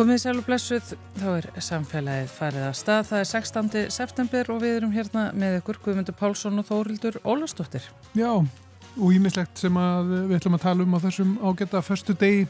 [0.00, 3.02] Komið sæl og blessuð, þá er samfélagið farið að stað.
[3.10, 3.66] Það er 16.
[3.92, 7.84] september og við erum hérna með ykkur Guðmundur Pálsson og Þórildur Ólastóttir.
[8.16, 9.76] Já, og ímislegt sem
[10.08, 12.48] við ætlum að tala um á þessum ágæta förstu degi.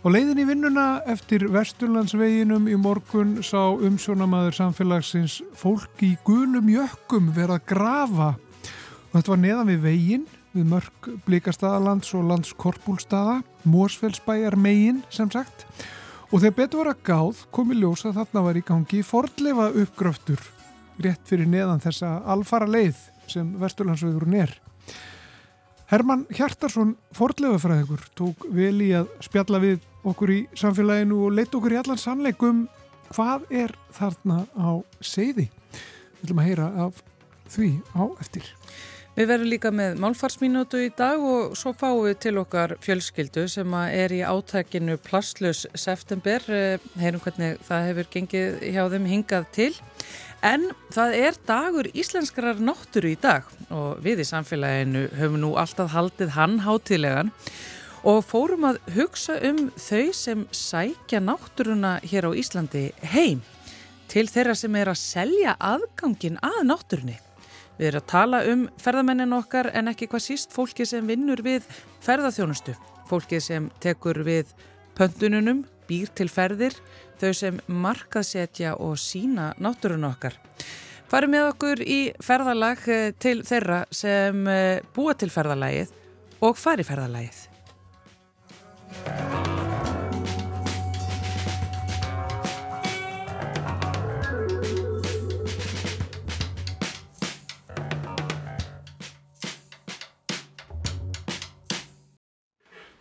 [0.00, 7.28] Á leiðin í vinnuna eftir Vesturlandsveginum í morgun sá umsjónamaður samfélagsins fólk í gulum jökkum
[7.36, 8.32] verið að grafa.
[9.10, 15.68] Og þetta var neðan við veginn, við mörg Blíkastadalands og landskorpúlstaða, Mósfellsbæjar megin sem sagt.
[16.30, 20.42] Og þegar betur var að gáð komi ljós að þarna var í gangi fordlefa uppgröftur
[21.02, 23.00] rétt fyrir neðan þessa alfara leið
[23.30, 24.52] sem Vesturlandsvegurinn er.
[25.90, 31.74] Herman Hjartarsson, fordlefafræðingur, tók vel í að spjalla við okkur í samfélaginu og leitt okkur
[31.74, 32.62] í allan sannleikum
[33.10, 34.70] hvað er þarna á
[35.02, 35.48] seiði.
[35.50, 37.02] Við ætlum að heyra af
[37.50, 38.46] því á eftir.
[39.20, 43.74] Við verðum líka með málfarsminútu í dag og svo fáum við til okkar fjölskyldu sem
[43.76, 46.40] er í átækinu Plastlus september.
[46.48, 49.68] Eh, heyrum hvernig það hefur gengið hjá þeim hingað til.
[50.40, 55.92] En það er dagur íslenskrar nátturu í dag og við í samfélaginu höfum nú alltaf
[55.92, 57.36] haldið hann hátilegan
[58.08, 63.44] og fórum að hugsa um þau sem sækja náttúruna hér á Íslandi heim
[64.08, 67.20] til þeirra sem er að selja aðgangin að náttúrunni.
[67.80, 71.64] Við erum að tala um ferðamennin okkar en ekki hvað síst fólki sem vinnur við
[72.04, 72.74] ferðarþjónustu.
[73.08, 74.50] Fólki sem tekur við
[74.98, 76.76] pöntununum, býr til ferðir,
[77.16, 80.36] þau sem markaðsetja og sína náttúrun okkar.
[81.08, 85.96] Farum með okkur í ferðalag eh, til þeirra sem eh, búa til ferðalagið
[86.44, 87.46] og fari ferðalagið.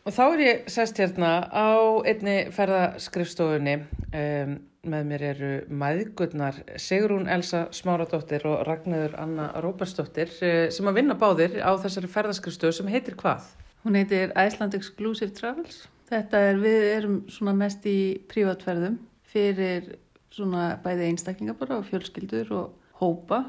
[0.09, 1.69] Og þá er ég sest hérna á
[2.01, 3.75] einni ferðaskrifstofunni.
[4.09, 4.55] Um,
[4.89, 11.17] með mér eru maðgurnar Sigrún Elsa Smáradóttir og Ragnarður Anna Róbersdóttir eh, sem að vinna
[11.19, 13.51] báðir á þessari ferðaskrifstofu sem heitir hvað?
[13.83, 15.83] Hún heitir Iceland Exclusive Travels.
[16.09, 17.99] Þetta er, við erum svona mest í
[18.31, 18.95] prívatferðum
[19.29, 19.91] fyrir
[20.33, 23.43] svona bæði einstaklingar bara og fjölskyldur og hópa.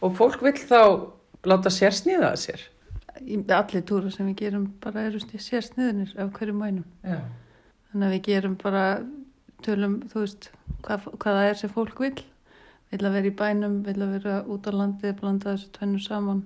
[0.00, 0.80] Og fólk vil þá
[1.44, 2.66] láta sér sniða að sér?
[3.58, 7.20] Allir túra sem við gerum bara eru sér sniðunir af hverju mænum Já.
[7.90, 8.84] þannig að við gerum bara
[9.64, 10.50] tölum, þú veist
[10.84, 12.16] hvað, hvað það er sem fólk vil
[12.92, 16.44] vil að vera í bænum, vil að vera út á landi blanda þessu tvennu saman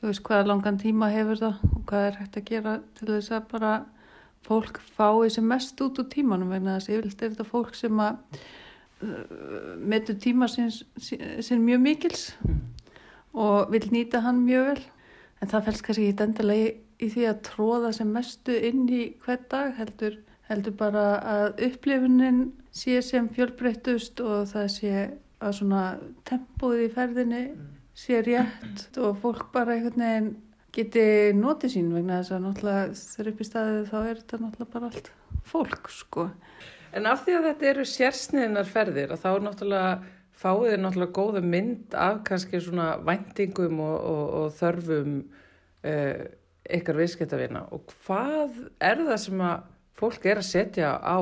[0.00, 3.34] þú veist hvaða langan tíma hefur það og hvað er hægt að gera til þess
[3.36, 3.72] að bara
[4.46, 8.00] fólk fái sem mest út úr tímanum vegna þess að yfirlega er þetta fólk sem
[8.00, 8.40] að
[9.04, 12.62] uh, metur tíma sín mjög mikils mm.
[13.36, 14.82] og vil nýta hann mjög vel
[15.40, 19.02] en það fælst kannski ekki endilega í, í því að tróða sem mestu inn í
[19.24, 20.18] hver dag heldur,
[20.50, 22.44] heldur bara að upplifunin
[22.76, 24.94] sé sem fjölbreyttust og það sé
[25.40, 25.84] að svona
[26.28, 27.44] tempóð í ferðinni
[27.96, 30.30] sé rétt og fólk bara einhvern veginn
[30.74, 34.74] geti notið sín vegna þess að náttúrulega þegar upp í staðið þá er þetta náttúrulega
[34.74, 35.10] bara allt
[35.50, 36.28] fólk sko.
[36.94, 39.90] En af því að þetta eru sérsniðinar ferðir að þá er náttúrulega
[40.40, 45.18] fáið er náttúrulega góða mynd af kannski svona væntingum og, og, og þörfum
[45.84, 46.22] uh,
[46.70, 49.68] ykkar viðskiptavina og hvað er það sem að
[50.00, 51.18] fólk er að setja á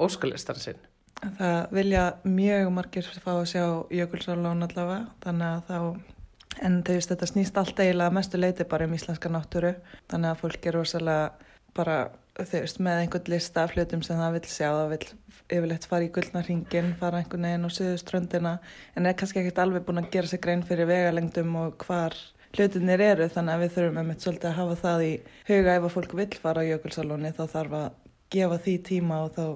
[0.00, 0.80] óskalistan sinn?
[1.22, 3.64] Það vilja mjög margir fá að sjá
[3.94, 8.88] jökulsálón allavega þannig að þá en þau veist þetta snýst allt eiginlega mestu leiti bara
[8.88, 9.74] um íslenska náttúru
[10.10, 11.98] þannig að fólk er rosalega bara
[12.38, 15.06] þau veist með einhvern lista af hlutum sem það vil sjá það vil
[15.52, 18.52] yfirleitt fara í gullnarhingin, fara einhvern veginn á söðuströndina
[18.96, 22.16] en er kannski ekkert alveg búin að gera sig grein fyrir vegalengdum og hvar
[22.56, 25.12] hlutinir eru þannig að við þurfum með mitt svolítið að hafa það í
[25.48, 27.90] huga ef að fólk vil fara á jökulsalóni þá þarf að
[28.32, 29.46] gefa því tíma og þá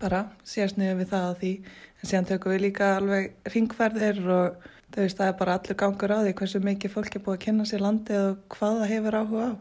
[0.00, 5.00] bara sérsniðum við það að því en síðan tökum við líka alveg ringferðir og þau
[5.02, 7.68] veist það er bara allur gangur á því hversu mikið fólk er búið að kynna
[7.68, 9.52] sér landi og hvað það hefur áhuga á.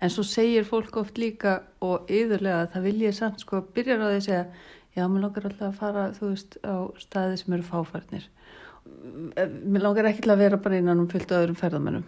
[0.00, 3.98] En svo segir fólk oft líka og yfirlega að það vilja samt sko að byrja
[4.00, 4.44] á því að segja
[4.96, 8.24] já, mér langar alltaf að fara, þú veist, á staði sem eru fáfarnir.
[9.36, 12.06] Mér langar ekki til að vera bara innan um fyllt öðrum ferðamennum.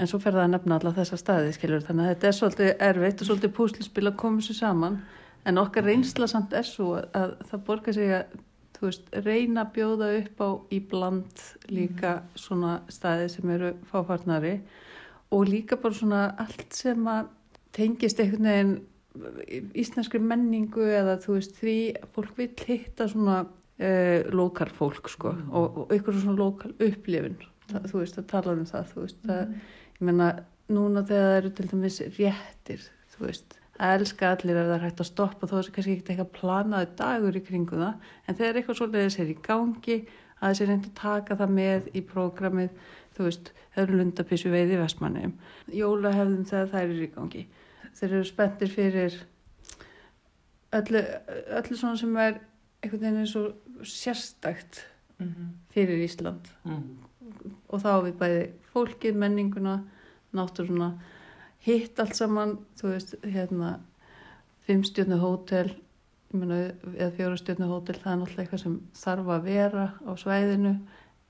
[0.00, 1.82] En svo fer það að nefna alla þessa staði, skiljur.
[1.84, 5.00] Þannig að þetta er svolítið erfitt og svolítið púslispil að koma sér saman.
[5.48, 8.38] En okkar reynsla samt er svo að, að það borgar sig að,
[8.76, 12.30] þú veist, reyna að bjóða upp á í bland líka mm.
[12.44, 14.54] svona staði sem eru fáfarnari
[15.30, 17.30] og líka bara svona allt sem að
[17.76, 18.78] tengist einhvern veginn
[19.78, 21.76] íslenskri menningu eða þú veist því
[22.14, 25.48] fólk vil hitta svona uh, lokal fólk sko mm.
[25.50, 27.38] og, og ykkur svona lokal upplifin
[27.70, 29.64] það, þú veist að tala um það þú veist að mm.
[29.96, 30.30] ég menna
[30.70, 34.86] núna þegar það eru til dæmis réttir þú veist að elska allir ef það er
[34.86, 38.60] hægt að stoppa þó að kannski ekki eitthvað planaði dagur í kringu það en þegar
[38.60, 39.98] eitthvað svolítið er í gangi
[40.40, 42.70] að þessi reyndi að taka það með í prógramið,
[43.16, 45.34] þú veist eru lundapissu veið í vestmannum
[45.74, 47.44] jólahefðum þegar þær eru í gangi
[47.98, 49.18] þeir eru spenntir fyrir
[50.78, 51.04] öllu,
[51.58, 52.40] öllu svona sem er
[52.80, 54.84] einhvern veginn eins og sérstakt
[55.18, 55.48] mm -hmm.
[55.74, 56.98] fyrir Ísland mm.
[57.68, 59.80] og þá við bæði fólkið, menninguna
[60.32, 60.92] náttúruna
[61.60, 63.80] hitt allt saman, þú veist, hérna
[64.66, 65.74] fimmstjörnu hótel
[66.32, 66.60] mena,
[66.96, 70.74] eða fjórastjörnu hótel það er náttúrulega eitthvað sem þarf að vera á svæðinu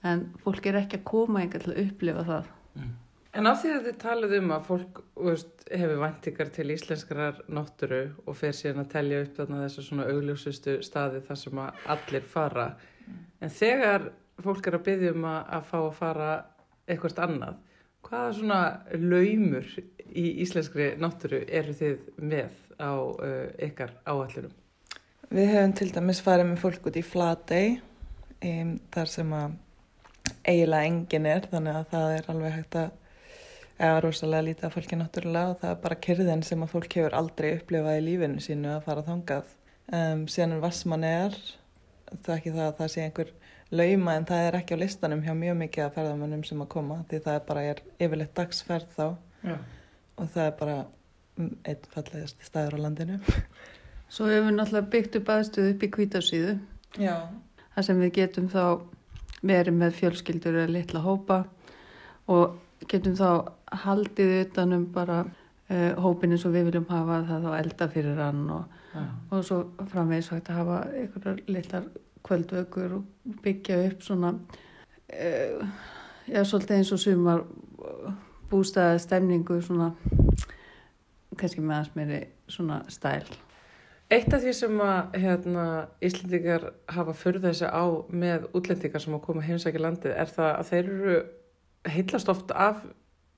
[0.07, 2.51] en fólk er ekki að koma einhvern til að upplifa það
[2.81, 2.99] mm.
[3.39, 8.01] En af því að þið talið um að fólk veist, hefur vantikar til íslenskrar náttúru
[8.27, 12.27] og fer síðan að telja upp þarna þessu svona augljósustu staði þar sem að allir
[12.33, 13.21] fara mm.
[13.47, 14.09] en þegar
[14.43, 16.31] fólk er að byggja um að, að fá að fara
[16.91, 17.61] eitthvað annað
[18.09, 18.61] hvaða svona
[18.97, 19.71] laumur
[20.11, 24.55] í íslenskri náttúru eru þið með á uh, ykkar áallunum?
[25.31, 27.77] Við hefum til dæmis farið með fólk út í Flatey
[28.43, 29.59] um, þar sem að
[30.45, 32.91] eiginlega engin er þannig að það er alveg hægt að
[33.81, 37.17] eða rosalega lítið af fólki náttúrulega og það er bara kyrðin sem að fólk hefur
[37.17, 39.55] aldrei upplifað í lífinu sínu að fara þangað.
[39.91, 41.39] Um, síðan er Vassmann er
[42.11, 43.33] það er ekki það að það sé einhver
[43.71, 47.01] lauma en það er ekki á listanum hjá mjög mikið af ferðamönnum sem að koma
[47.11, 49.07] því það er bara er yfirleitt dagsferð þá.
[49.41, 49.57] Já.
[50.21, 50.79] og það er bara
[51.41, 53.21] einn fallegast staður á landinu.
[54.11, 56.57] Svo hefur við náttúrulega byggt upp aðstöðu upp í kvítarsýðu
[56.99, 58.65] þar sem við getum þá
[59.47, 61.45] verið með fjölskyldur eða litla hópa
[62.31, 62.59] og
[62.91, 63.53] getum þá
[63.85, 68.45] haldið utanum bara uh, hópin eins og við viljum hafa það þá elda fyrir hann
[68.57, 69.05] og, ja.
[69.31, 69.61] og svo
[69.93, 71.91] framvegis hægt að hafa einhverjar litlar
[72.27, 75.69] kvöldvökur og byggja upp svona uh,
[76.27, 77.45] já, svolítið eins og sumar
[78.51, 79.93] bústaði stemningu svona
[81.39, 83.25] kannski meðans meiri svona stæl
[84.11, 85.65] Eitt af því sem að hérna,
[86.03, 90.71] Íslendingar hafa förð þessi á með útlendingar sem að koma heimsækja landið er það að
[90.73, 91.19] þeir eru
[91.95, 92.81] heillast oft af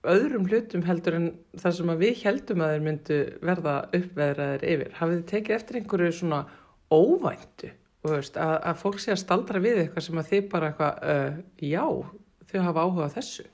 [0.08, 1.28] öðrum hlutum heldur en
[1.60, 4.94] það sem við heldum að þeir myndu verða uppveðraðir yfir.
[4.96, 6.40] Hafið þið tekið eftir einhverju svona
[6.92, 7.70] óvæntu
[8.08, 11.36] veist, að, að fólk sé að staldra við eitthvað sem að þið bara eitthvað, uh,
[11.62, 11.84] já,
[12.48, 13.46] þau hafa áhuga þessu?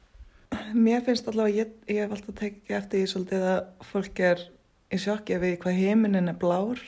[0.72, 3.60] Mér finnst allavega, ég, ég hef alltaf tekið eftir því svolítið að
[3.90, 4.46] fólk er
[4.88, 6.80] í sjokki við hvað heiminin er blár,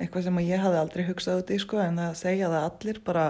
[0.00, 3.26] eitthvað sem ég hafi aldrei hugsað út í sko en það segja það allir bara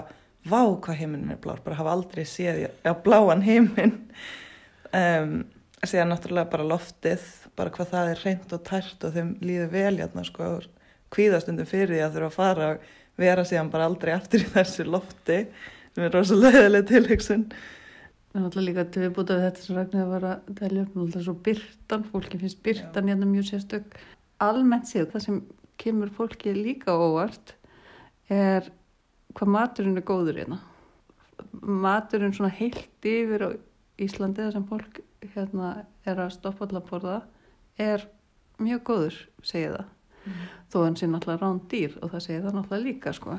[0.47, 3.97] vá hvað heiminin er blár, bara hafa aldrei séð á bláan heimin
[4.97, 5.35] um,
[5.85, 7.27] síðan náttúrulega bara loftið
[7.59, 10.55] bara hvað það er reynd og tært og þeim líður vel hérna sko
[11.13, 12.89] kvíðastundum fyrir því að þurfa að fara og
[13.21, 15.43] vera síðan bara aldrei aftur í þessu lofti
[15.91, 17.47] sem er rosalega leðileg tilhugsun.
[18.31, 20.93] Það er náttúrulega líka til við búið af þetta sem Ragnar var að telja upp
[20.95, 23.97] náttúrulega svo byrtan, fólki finnst byrtan hérna mjög sérstök.
[24.41, 25.41] Almennt séð, það sem
[25.81, 27.55] kemur fólki líka óvart
[28.31, 28.69] er
[29.35, 30.61] hvað maturinn er góður hérna.
[31.61, 33.51] Maturinn svona heilt yfir á
[34.01, 35.01] Íslandi þar sem fólk
[35.35, 35.73] hérna
[36.09, 37.17] er að stoppa allar borða
[37.81, 38.07] er
[38.61, 39.97] mjög góður segja það.
[40.21, 40.41] Mm.
[40.69, 43.37] þó hann sé náttúrulega rán dýr og það segja það náttúrulega líka sko.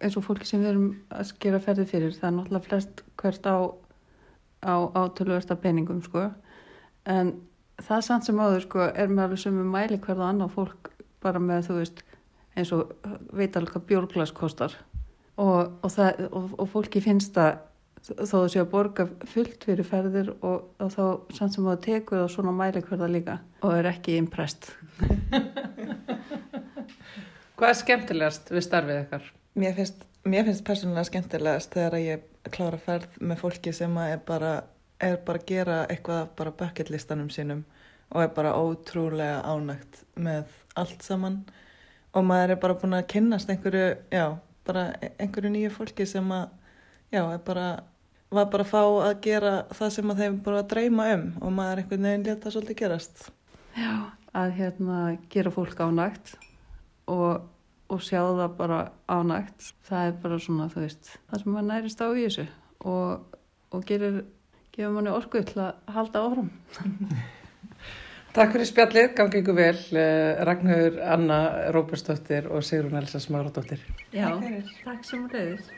[0.00, 3.48] Eins og fólki sem við erum að skera ferði fyrir það er náttúrulega flest hvert
[3.48, 3.56] á
[4.64, 6.30] á, á tölversta peningum sko.
[7.04, 7.34] En
[7.82, 10.93] það samt sem áður sko er með alveg við mæli hverða annað fólk
[11.24, 12.02] bara með þú veist
[12.54, 12.92] eins og
[13.34, 14.76] veit alveg hvað bjórglas kostar.
[15.34, 17.56] Og, og, það, og, og fólki finnst það
[18.04, 21.04] þó þú sé að borga fullt fyrir ferðir og, og þá
[21.36, 24.68] samt sem þú tekur það svona mælikverða líka og er ekki imprest
[27.54, 29.26] Hvað er skemmtilegast við starfið ykkar?
[29.62, 34.56] Mér finnst, mér finnst persónulega skemmtilegast þegar ég klára ferð með fólki sem er bara,
[34.98, 37.62] er bara að gera eitthvað bara bucketlistanum sínum
[38.14, 41.42] og er bara ótrúlega ánægt með allt saman.
[42.14, 44.84] Og maður er bara búin að kynnast einhverju, já bara
[45.18, 46.46] einhverju nýju fólki sem að
[47.12, 47.66] já, bara,
[48.30, 51.56] var bara að fá að gera það sem að þeim bara að dreyma um og
[51.58, 53.26] maður einhvern veginn leta svolítið gerast.
[53.74, 53.92] Já,
[54.34, 55.00] að hérna
[55.34, 56.34] gera fólk ánægt
[57.10, 57.44] og,
[57.90, 58.80] og sjá það bara
[59.10, 62.46] ánægt það er bara svona, þú veist það sem maður nærist á í þessu
[62.90, 63.38] og,
[63.74, 64.20] og gerir,
[64.74, 66.52] gefur manni orku til að halda áfram
[68.34, 71.36] Takk fyrir spjallið, gangi ykkur vel eh, Ragnhauður, Anna
[71.70, 73.78] Róbersdóttir og Sigrun Elsa Smáradóttir.
[74.10, 74.26] Já,
[74.82, 75.68] takk sem reyðis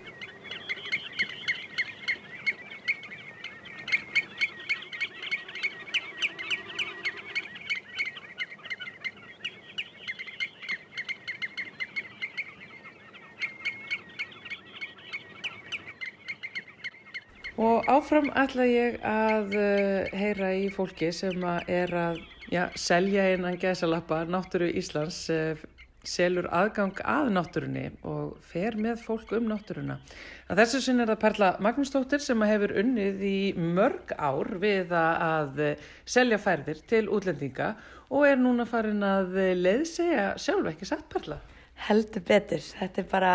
[17.56, 23.30] Og áfram ætla ég að uh, heyra í fólki sem að er að já, selja
[23.32, 25.64] einan gæsalappa náttúru Íslands eh,
[26.06, 29.98] selur aðgang að náttúrunni og fer með fólk um náttúruna.
[30.46, 35.60] Að þessu sinn er það Perla Magnúsdóttir sem hefur unnið í mörg ár við að
[36.06, 37.72] selja færðir til útlendinga
[38.14, 41.40] og er núna farin að leiðsega sjálf ekki satt Perla.
[41.86, 43.32] Heldur betur, þetta er bara,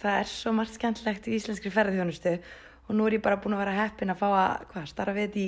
[0.00, 2.32] það er svo margt skemmtlegt í íslenskri ferðarþjónustu
[2.86, 5.28] og nú er ég bara búin að vera heppin að fá að, hvað, starfa við
[5.28, 5.46] þetta í,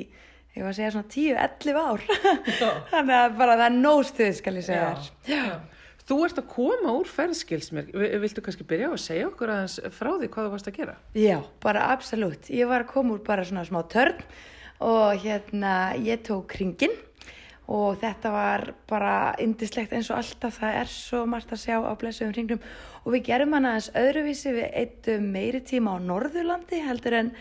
[0.56, 2.06] ég var að segja svona 10-11 ár,
[2.92, 4.92] þannig að bara það er nóstuð, skal ég segja
[5.28, 5.58] þér.
[6.08, 7.90] Þú ert að koma úr ferðskilsmér,
[8.22, 10.94] viltu kannski byrja á að segja okkur aðeins frá því hvað þú varst að gera?
[11.20, 12.48] Já, bara absolutt.
[12.48, 14.22] Ég var að koma úr bara svona smá törn
[14.80, 16.96] og hérna ég tók kringin
[17.68, 21.92] og þetta var bara indislegt eins og alltaf það er svo margt að sjá á
[22.00, 22.62] blessuðum hringnum
[23.02, 27.32] og við gerum hana aðeins öðruvísi við eittum meiri tíma á Norðurlandi heldur en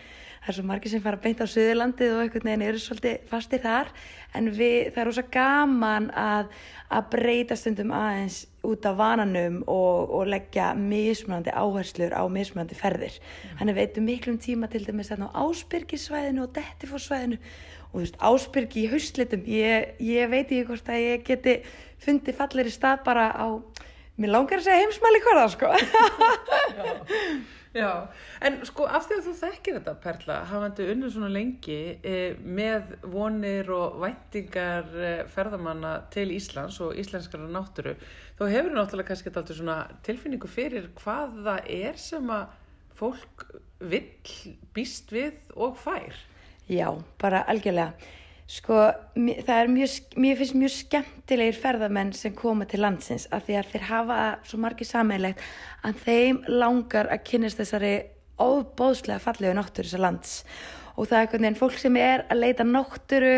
[0.48, 3.60] það er svo margir sem fara beint á Suðurlandið og einhvern veginn eru svolítið fastir
[3.60, 3.90] þar
[4.38, 6.54] en við, það er ósað gaman að,
[6.96, 13.18] að breyta stundum aðeins út af vananum og, og leggja mismunandi áherslur á mismunandi ferðir.
[13.58, 13.76] Þannig mm.
[13.76, 18.88] við eittum miklum tíma til dæmis á Ásbyrgisvæðinu og Dettifórsvæðinu og þú veist Ásbyrgi í
[18.94, 21.58] haustlitum, ég, ég veit ekki hvort að ég geti
[22.00, 23.60] fundið fallir í stað bara á,
[24.16, 25.76] mér langar að segja heimsmæli hverða sko.
[27.76, 28.08] Já,
[28.40, 32.94] en sko af því að þú þekkir þetta Perla, hafandi unnum svona lengi eh, með
[33.12, 37.92] vonir og væntingar eh, ferðamanna til Íslands og íslenskara náttúru,
[38.38, 42.56] þá hefur þú náttúrulega kannski alltaf svona tilfinningu fyrir hvað það er sem að
[42.98, 43.44] fólk
[43.78, 44.08] vill
[44.74, 46.16] býst við og fær.
[46.68, 46.88] Já,
[47.20, 47.92] bara algjörlega.
[48.48, 48.78] Sko,
[49.44, 53.74] það er mjög, mér finnst mjög skemmtilegir ferðamenn sem koma til landsins af því að
[53.74, 55.42] þeir hafa svo margir sammeilegt
[55.84, 57.92] að þeim langar að kynast þessari
[58.40, 60.32] óbóðslega fallegu náttúru þessar lands.
[60.96, 63.34] Og það er einhvern veginn fólk sem er að leita náttúru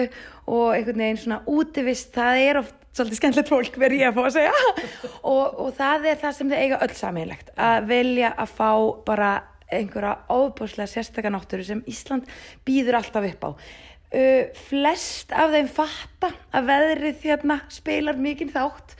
[0.46, 4.24] og einhvern veginn svona útivist, það er oft svolítið skemmtilegt fólk verið ég að fá
[4.28, 4.64] að segja.
[5.34, 8.70] Og, og það er það sem þau eiga öll sammeilegt að velja að fá
[9.06, 9.34] bara
[9.70, 12.26] einhverja óbóðslega sérstakar náttúru sem Ísland
[12.66, 13.50] býður alltaf upp á
[14.10, 18.96] Uh, flest af þeim fatta að veðrið þérna spilar mikinn þátt.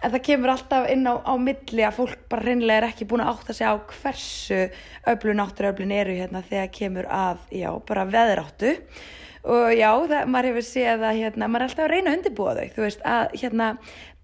[0.00, 3.22] En það kemur alltaf inn á, á milli að fólk bara reynilega er ekki búin
[3.24, 4.60] að átta sig á hversu
[5.12, 8.74] öflun átturöflun eru hérna þegar kemur að, já, bara veðráttu.
[9.48, 12.54] Og já, það, maður hefur séð að hérna, maður er alltaf að reyna að undirbúa
[12.58, 13.68] þau þú veist, að hérna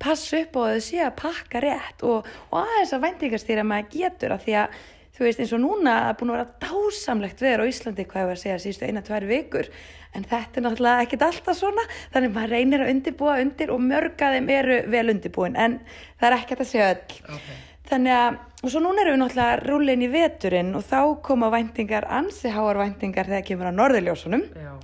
[0.04, 4.36] passa upp á þau sé að pakka rétt og, og aðeins að væntingastýra maður getur
[4.36, 4.76] að því að
[5.16, 8.28] þú veist eins og núna að búin að vera dásamlegt veður á Íslandi hvað ég
[8.28, 9.70] var að segja síðustu eina, tvær vikur
[10.16, 14.50] en þetta er náttúrulega ekkit alltaf svona þannig maður reynir að undirbúa undir og mörgaðum
[14.56, 15.78] eru vel undirbúin en
[16.16, 17.22] það er ekkert að segja öll.
[17.36, 17.62] Okay.
[17.86, 22.08] þannig að, og svo núna erum við náttúrulega rúlein í veturinn og þá koma væntingar,
[22.10, 24.46] ansi háar væntingar þegar kemur á norðurljósunum.
[24.56, 24.74] Já.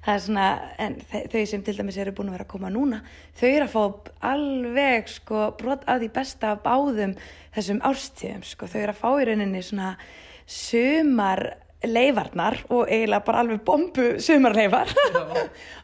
[0.00, 0.44] Það er svona,
[0.80, 3.02] en þau sem til dæmis eru búin að vera að koma núna,
[3.36, 3.82] þau eru að fá
[4.30, 7.12] alveg sko brot að því besta af báðum
[7.52, 9.90] þessum árstíðum sko, þau eru að fá í rauninni svona
[10.50, 11.44] sumar
[11.88, 14.92] leifarnar og eiginlega bara alveg bombu sumarleifar.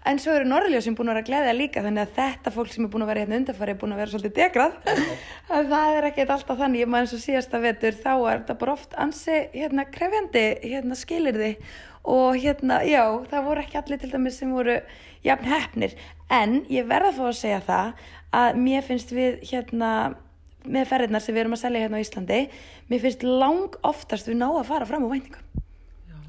[0.06, 2.68] En svo eru Norrljó sem búin að vera að gleyða líka þannig að þetta fólk
[2.70, 4.76] sem er búin að vera hérna undarfari er búin að vera svolítið degrað
[5.72, 8.76] það er ekkert alltaf þannig, ég maður eins og síðasta vetur þá er þetta bara
[8.76, 11.72] oft ansi hérna krefjandi hérna skilir þið
[12.06, 14.76] og hérna, já, það voru ekki allir til dæmis sem voru
[15.26, 15.96] jafn hefnir
[16.30, 19.90] en ég verða að fá að segja það að mér finnst við hérna
[20.66, 22.40] með ferðirnar sem við erum að selja hérna á Íslandi
[22.90, 25.45] mér finnst lang oftast við ná að fara fram á væntingum.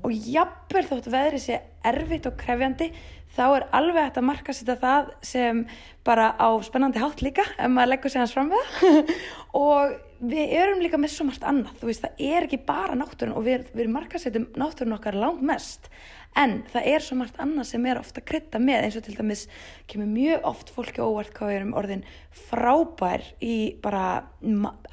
[0.06, 2.92] Og jafnvel þótt veðri sé erfitt og krefjandi
[3.38, 5.64] þá er alveg hægt að marka sér það sem
[6.08, 9.16] bara á spennandi hátt líka ef maður leggur sig hans fram við það.
[9.68, 13.36] Og við erum líka með svo margt annað, þú veist, það er ekki bara náttúrun
[13.38, 15.92] og við, við markasettum náttúrun okkar langt mest,
[16.38, 19.46] en það er svo margt annað sem er ofta krytta með eins og til dæmis
[19.90, 22.04] kemur mjög oft fólki óvart hvað við erum orðin
[22.48, 24.08] frábær í bara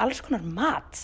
[0.01, 1.01] alls konar mat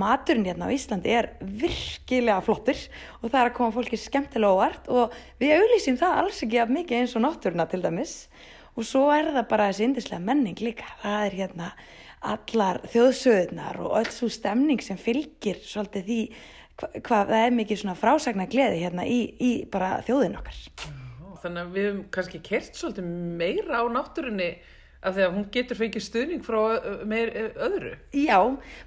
[0.00, 2.78] maturinn hérna á Íslandi er virkilega flottur
[3.20, 6.72] og það er að koma fólki skemmtilega óvart og við auðlýsum það alls ekki af
[6.74, 8.16] mikið eins og náttúruna til dæmis
[8.74, 11.70] og svo er það bara þessi indislega menning líka, það er hérna
[12.24, 16.20] allar þjóðsöðunar og öll svo stemning sem fylgir svolítið því
[16.74, 20.60] hvað hva, það er mikið svona frásagna gleði hérna í, í bara þjóðin okkar.
[21.44, 24.48] Þannig að við hefum kannski kert svolítið meira á náttúrunni
[25.04, 26.60] af því að hún getur fengið stuðning frá
[27.08, 27.94] meir öðru.
[28.16, 28.38] Já,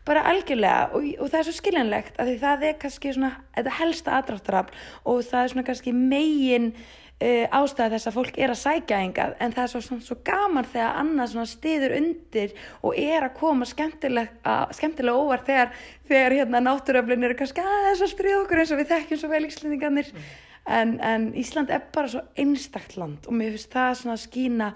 [0.08, 3.76] bara algjörlega og, og það er svo skiljanlegt af því það er kannski svona, þetta
[3.80, 6.72] helsta aðráttarafl og það er svona kannski megin
[7.18, 10.16] Uh, ástæða þess að fólk er að sækja engað en það er svo, svo, svo
[10.28, 12.52] gaman þegar annað stiður undir
[12.86, 15.72] og er að koma skemmtilega, skemmtilega óvart þegar,
[16.06, 19.42] þegar hérna, náttúröflin eru kannski aðeins að stríða okkur eins og við þekkjum svo vel
[19.48, 20.30] íslendingarnir mm.
[20.78, 24.72] en, en Ísland er bara svo einstakt land og mér finnst það svona að skýna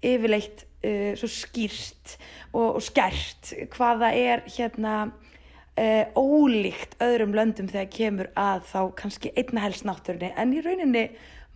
[0.00, 2.16] yfirleitt uh, svo skýrt
[2.52, 9.32] og, og skært hvaða er hérna uh, ólíkt öðrum löndum þegar kemur að þá kannski
[9.36, 11.06] einna helst náttúrunni en í rauninni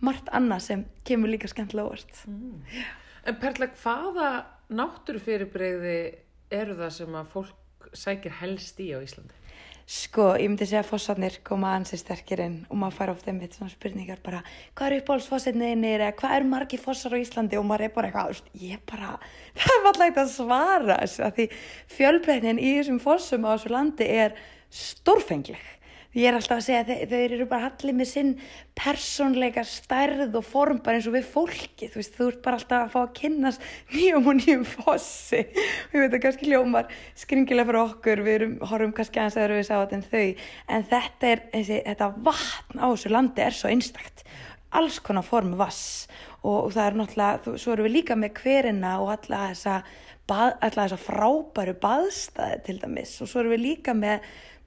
[0.03, 2.23] margt annað sem kemur líka skemmtilega óvart.
[2.29, 2.61] Mm.
[3.27, 4.29] En Perla, hvaða
[4.77, 5.97] náttúrufyrirbreiði
[6.53, 9.46] eru það sem að fólk sækir helst í á Íslandi?
[9.87, 13.53] Sko, ég myndi segja að fossarnir koma ansið sterkir inn og maður fær ofta einmitt
[13.55, 14.41] svona spurningar bara
[14.75, 17.55] hvað eru uppáhaldsfossarnir eða hvað eru margi fossar á Íslandi?
[17.55, 19.13] Og maður er bara eitthvað, ég bara,
[19.55, 21.47] það er alltaf að svara því
[21.95, 24.35] fjölbreytnin í þessum fossum á þessu landi er
[24.67, 25.63] stórfengleg
[26.17, 28.31] ég er alltaf að segja að þau eru bara allir með sinn
[28.77, 32.85] persónleika stærð og form bara eins og við fólki þú veist, þú ert bara alltaf
[32.87, 35.43] að fá að kynast nýjum og nýjum fossi.
[35.45, 39.59] Og ég veit að kannski hljómar skringilega fyrir okkur við erum, horfum kannski aðeins aðra
[39.59, 40.25] við sátt en þau,
[40.73, 44.25] en þetta er þessi, þetta vatn á þessu landi er svo einstakt.
[44.77, 45.85] Alls konar form vass
[46.41, 49.79] og, og það er náttúrulega, svo erum við líka með hverina og alla þessa,
[50.27, 54.25] bað, alla þessa frábæru baðstæði til dæmis og svo erum við líka með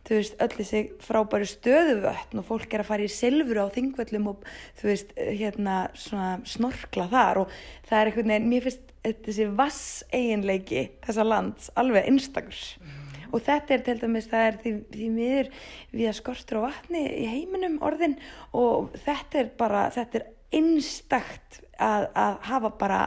[0.08, 4.30] þú veist, öll þessi frábæri stöðuvötn og fólk er að fara í silfur á þingvöllum
[4.32, 4.46] og
[4.80, 7.58] þú veist, hérna svona snorkla þar og
[7.90, 12.98] það er veginn, mér finnst þessi vass eiginleiki þessa lands alveg einstakur mm.
[13.30, 15.50] og þetta er til dæmis, það er því, því miður
[15.94, 18.18] við að skortur á vatni í heiminum orðin
[18.56, 20.28] og þetta er bara, þetta er
[20.60, 23.02] einstakt að, að hafa bara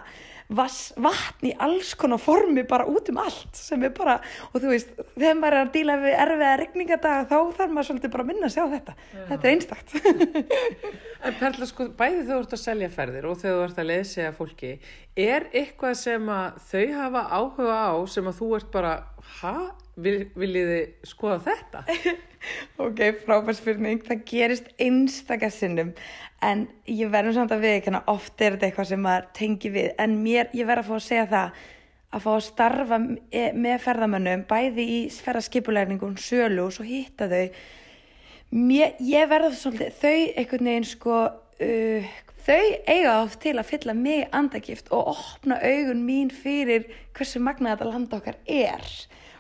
[0.58, 4.20] vatn í alls konar formi bara út um allt sem er bara,
[4.52, 8.14] og þú veist, þegar maður er að díla við erfiða regningardaga þá þarf maður svolítið
[8.16, 8.96] bara að minna að sjá þetta.
[9.14, 9.24] Já.
[9.32, 9.98] þetta er einstakt.
[11.24, 14.32] En Perla, sko, bæði þú ert að selja ferðir og þegar þú ert að leysa
[14.36, 14.72] fólki
[15.24, 18.92] er eitthvað sem að þau hafa áhuga á sem að þú ert bara
[19.40, 19.54] ha,
[19.94, 21.84] Vil, viljiði skoða þetta?
[22.86, 24.00] ok, frábær spurning.
[24.02, 25.92] Það gerist einstakar sinnum
[26.44, 29.94] en ég verður samt að við oft er þetta eitthvað sem maður tengi við.
[30.02, 31.62] En mér, ég verður að fá að segja það
[32.14, 33.00] að fá að starfa
[33.64, 37.48] með ferðamönnum bæði í ferðarskipulegningun sölu og svo hitta þau.
[38.54, 42.12] Mér, ég verður svolítið þau einhvern veginn sko uh,
[42.44, 46.86] þau eiga oft til að fylla mig andagift og opna augun mín fyrir
[47.18, 48.86] hversu magna þetta land okkar er.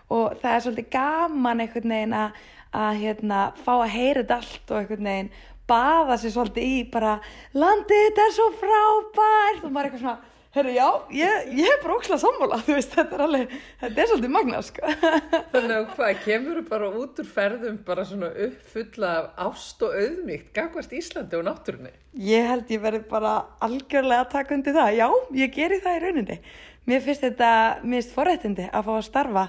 [0.09, 2.41] Og það er svolítið gaman einhvern veginn að,
[2.73, 5.33] að hérna, fá að heyra þetta allt og einhvern veginn
[5.73, 7.17] baða sér svolítið í bara
[7.57, 10.21] landið þetta er svo frábært og maður er eitthvað svona
[10.53, 14.09] Herru, já, ég, ég er bara ókslega sammála, þú veist, þetta er alveg, þetta er
[14.11, 14.91] svolítið magna, sko.
[15.55, 19.95] Þannig að hvað, kemur þú bara út úr ferðum bara svona uppfulla af ást og
[19.97, 21.89] auðmíkt, gangast Íslandi og náttúrunni?
[22.21, 23.31] Ég held ég verði bara
[23.65, 25.07] algjörlega undir það, já,
[25.41, 26.37] ég geri það í rauninni.
[26.85, 27.49] Mér finnst þetta,
[27.81, 29.47] mér finnst forrættindi að fá að starfa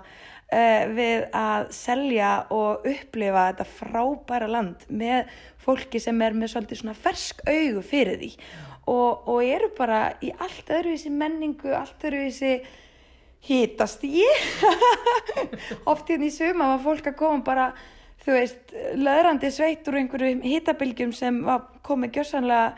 [0.53, 5.33] uh, við að selja og upplifa þetta frábæra land með
[5.65, 8.33] fólki sem er með svolítið svona fersk augu fyrir því.
[8.85, 12.59] Og, og eru bara í allt öðruvísi menningu, allt öðruvísi
[13.45, 14.25] hítast í
[15.91, 17.67] oft hérna í suma var fólk að koma bara
[18.25, 22.71] þú veist, löðrandi sveit úr einhverju hítabilgjum sem var komið gjörsanlega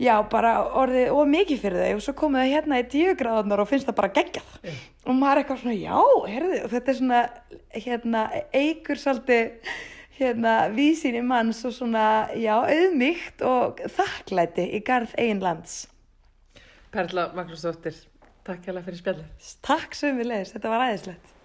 [0.00, 3.62] já, bara orðið og mikið fyrir þau og svo komið þau hérna í tíu gráðunar
[3.62, 4.52] og finnst það bara geggjað.
[4.64, 4.82] Mm.
[5.06, 5.96] og maður er eitthvað svona, já,
[6.34, 7.22] herðu og þetta er svona,
[7.86, 8.26] hérna
[8.60, 9.72] eigur svolítið,
[10.20, 12.04] hérna vísin í manns og svona,
[12.36, 15.82] já, auðmygt og þakklæti í garð einn lands.
[16.90, 18.00] Perla Magnúsdóttir,
[18.46, 19.52] takk hjá það fyrir spjallið.
[19.66, 21.36] Takk sem við leiðist, þetta var æðislegt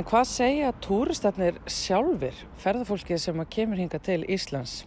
[0.00, 4.86] En hvað segja túristarnir sjálfur, ferðarfólkið sem kemur hinga til Íslands?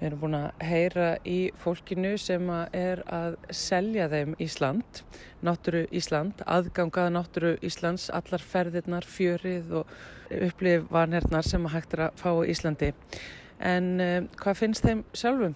[0.00, 5.04] Við erum búin að heyra í fólkinu sem er að selja þeim Ísland,
[5.46, 9.92] náttúru Ísland, aðgangaða náttúru Íslands, allar ferðirnar, fjörið og
[10.48, 12.88] upplifanirnar sem hægt er að fá í Íslandi.
[13.62, 15.54] En uh, hvað finnst þeim sjálfum?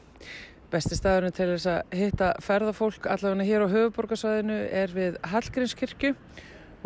[0.70, 6.14] Besti staðurinn til þess að hitta ferðarfólk allavega hér á höfuborgarsvæðinu er við Hallgrímskirkju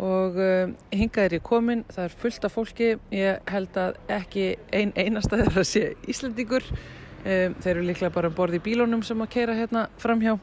[0.01, 4.45] og um, hingað er ég komin, það er fullt af fólki, ég held að ekki
[4.73, 9.21] ein einasta þeirra sé Íslandingur, um, þeir eru líklega bara um borði í bílónum sem
[9.21, 10.37] að keira hérna framhjá.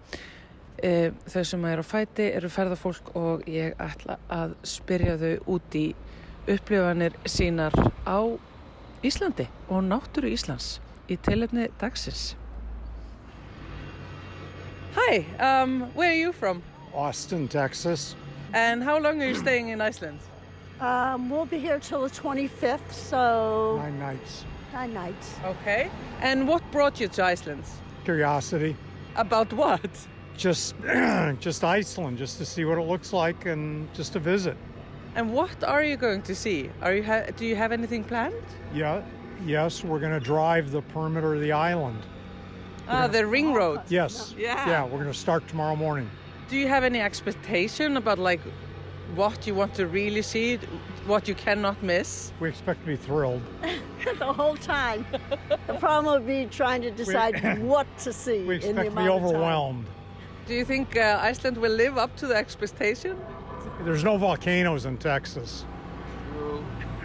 [0.80, 5.74] E, þau sem eru á fæti eru ferðarfólk og ég ætla að spyrja þau út
[5.76, 5.90] í
[6.48, 7.74] upplifanir sínar
[8.08, 8.20] á
[9.04, 10.78] Íslandi og náttúru Íslands
[11.10, 12.34] í tilefni dagsins.
[14.96, 16.62] Hi, um, where are you from?
[16.94, 18.16] Austin, Texas.
[18.52, 20.18] And how long are you staying in Iceland?
[20.80, 24.44] Um, we'll be here till the 25th, so Nine nights.
[24.72, 25.34] nine nights.
[25.44, 25.90] Okay.
[26.20, 27.64] And what brought you to Iceland?
[28.04, 28.76] Curiosity.
[29.16, 29.90] About what?
[30.36, 30.74] Just,
[31.40, 34.56] just Iceland, just to see what it looks like and just to visit.
[35.14, 36.70] And what are you going to see?
[36.80, 38.34] Are you ha- do you have anything planned?
[38.72, 39.02] Yeah,
[39.44, 41.98] yes, we're going to drive the perimeter of the island.
[42.88, 43.80] Ah, the ring road.
[43.88, 44.34] Yes.
[44.38, 44.66] Yeah.
[44.68, 46.08] Yeah, we're going to start tomorrow morning.
[46.50, 48.40] Do you have any expectation about like
[49.14, 50.56] what you want to really see,
[51.06, 52.32] what you cannot miss?
[52.40, 53.42] We expect to be thrilled.
[54.18, 55.06] the whole time.
[55.68, 58.96] the problem would be trying to decide what to see We in the expect to
[58.96, 59.86] be overwhelmed.
[60.46, 63.16] Do you think uh, Iceland will live up to the expectation?
[63.84, 65.64] There's no volcanoes in Texas.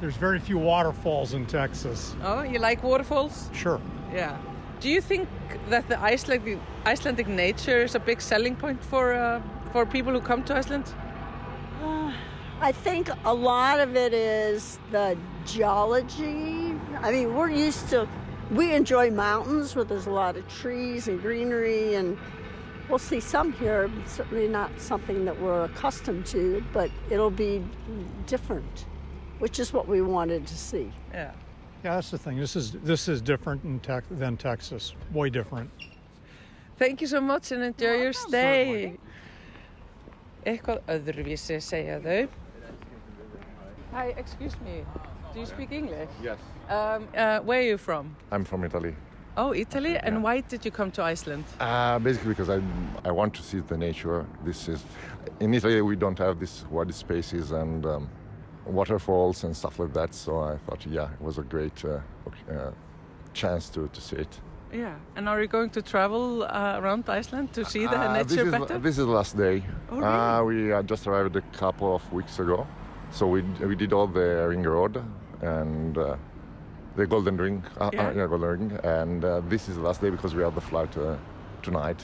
[0.00, 2.14] There's very few waterfalls in Texas.
[2.22, 3.50] Oh, you like waterfalls?
[3.52, 3.80] Sure.
[4.14, 4.38] Yeah.
[4.82, 5.28] Do you think
[5.68, 9.40] that the Icelandic, Icelandic nature is a big selling point for uh,
[9.72, 10.92] for people who come to Iceland?
[12.60, 16.74] I think a lot of it is the geology.
[17.00, 18.08] I mean, we're used to,
[18.52, 22.16] we enjoy mountains where there's a lot of trees and greenery, and
[22.88, 27.64] we'll see some here, certainly not something that we're accustomed to, but it'll be
[28.26, 28.86] different,
[29.40, 30.92] which is what we wanted to see.
[31.12, 31.32] Yeah.
[31.84, 32.38] Yeah, that's the thing.
[32.38, 34.94] This is this is different in Tex than Texas.
[35.12, 35.68] Way different.
[36.78, 38.98] Thank you so much and enjoy your stay.
[40.46, 42.28] Eitthvað öðruvísi segja þau.
[43.92, 44.84] Hi, excuse me.
[45.34, 46.08] Do you speak English?
[46.22, 46.38] Yes.
[46.68, 48.14] Um, uh, where are you from?
[48.30, 48.94] I'm from Italy.
[49.36, 49.96] Oh, Italy.
[49.96, 51.44] And why did you come to Iceland?
[51.58, 52.60] Uh, basically, because I
[53.04, 54.24] I want to see the nature.
[54.44, 54.84] This is
[55.40, 58.08] in Italy we don't have these wide spaces and um,
[58.66, 60.14] waterfalls and stuff like that.
[60.14, 62.00] So I thought, yeah, it was a great uh,
[62.50, 62.70] uh,
[63.32, 64.40] chance to, to see it.
[64.72, 64.94] Yeah.
[65.16, 68.50] And are you going to travel uh, around Iceland to see the this nature is
[68.52, 68.78] better?
[68.78, 69.62] this is the last day.
[69.90, 72.66] Oh, uh, we uh, just arrived a couple of weeks ago,
[73.10, 75.02] so we we did all the ring road
[75.42, 75.98] and.
[75.98, 76.16] Uh,
[76.94, 78.08] the Golden Ring, uh, Yeah.
[78.08, 80.60] uh, yeah, Golden Ring, and uh, this is the last day because we have the
[80.60, 81.16] flight uh,
[81.62, 81.96] tonight.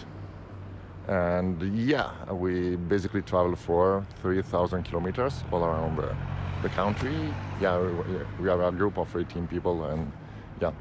[1.08, 6.14] And yeah, we basically travel for 3,000 kilometers all around the,
[6.62, 7.16] the country.
[7.60, 10.10] Yeah, we, we are a group of 18 people, and
[10.60, 10.72] yeah.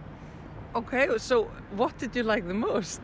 [0.75, 3.01] Okay, so what did you like the most?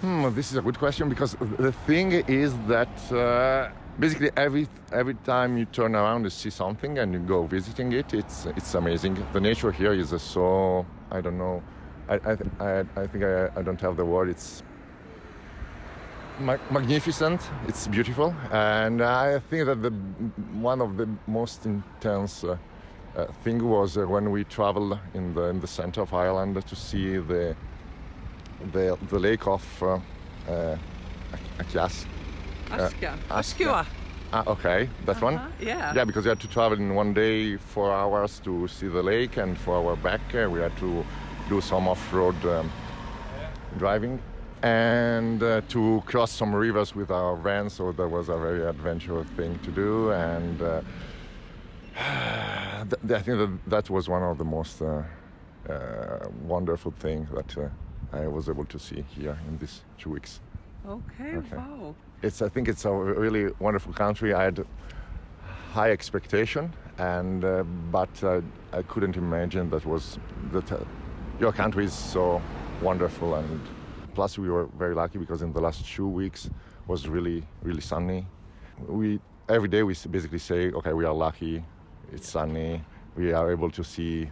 [0.00, 5.14] Hmm, this is a good question because the thing is that uh, basically every every
[5.24, 9.14] time you turn around and see something and you go visiting it, it's it's amazing.
[9.32, 11.62] The nature here is so I don't know.
[12.08, 14.28] I I th- I, I think I, I don't have the word.
[14.28, 14.62] It's
[16.40, 17.40] magnificent.
[17.66, 19.90] It's beautiful, and I think that the
[20.60, 22.44] one of the most intense.
[22.44, 22.56] Uh,
[23.16, 26.76] uh, thing was uh, when we traveled in the in the center of Ireland to
[26.76, 27.56] see the
[28.72, 29.98] the the lake of uh,
[30.48, 30.76] uh,
[31.58, 32.06] Akias.
[32.70, 32.78] Askja.
[32.90, 33.18] Askja.
[33.28, 33.86] Askja.
[34.30, 35.36] Ah, okay, that one.
[35.36, 35.94] Uh-huh, yeah.
[35.94, 39.38] Yeah, because we had to travel in one day four hours to see the lake,
[39.38, 41.04] and for our back uh, we had to
[41.48, 42.70] do some off-road um,
[43.78, 44.20] driving
[44.62, 47.70] and uh, to cross some rivers with our van.
[47.70, 50.80] So that was a very adventurous thing to do, and uh,
[52.90, 55.02] th- I think that that was one of the most uh,
[55.68, 57.68] uh, wonderful things that uh,
[58.16, 60.40] I was able to see here in these two weeks.
[60.88, 61.56] Okay, Okay.
[61.56, 61.94] wow.
[62.22, 64.34] It's I think it's a really wonderful country.
[64.34, 64.64] I had
[65.72, 68.40] high expectation, and uh, but uh,
[68.72, 70.18] I couldn't imagine that was
[70.52, 70.78] that uh,
[71.38, 72.42] your country is so
[72.82, 73.34] wonderful.
[73.36, 73.60] And
[74.18, 76.50] plus, we were very lucky because in the last two weeks
[76.88, 78.26] was really really sunny.
[79.00, 81.62] We every day we s- basically say, okay, we are lucky.
[82.12, 82.82] It's sunny.
[83.16, 84.28] We are able to see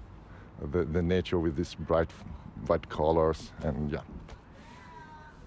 [0.73, 2.11] the, the nature with these bright
[2.67, 4.03] bright colors, and yeah.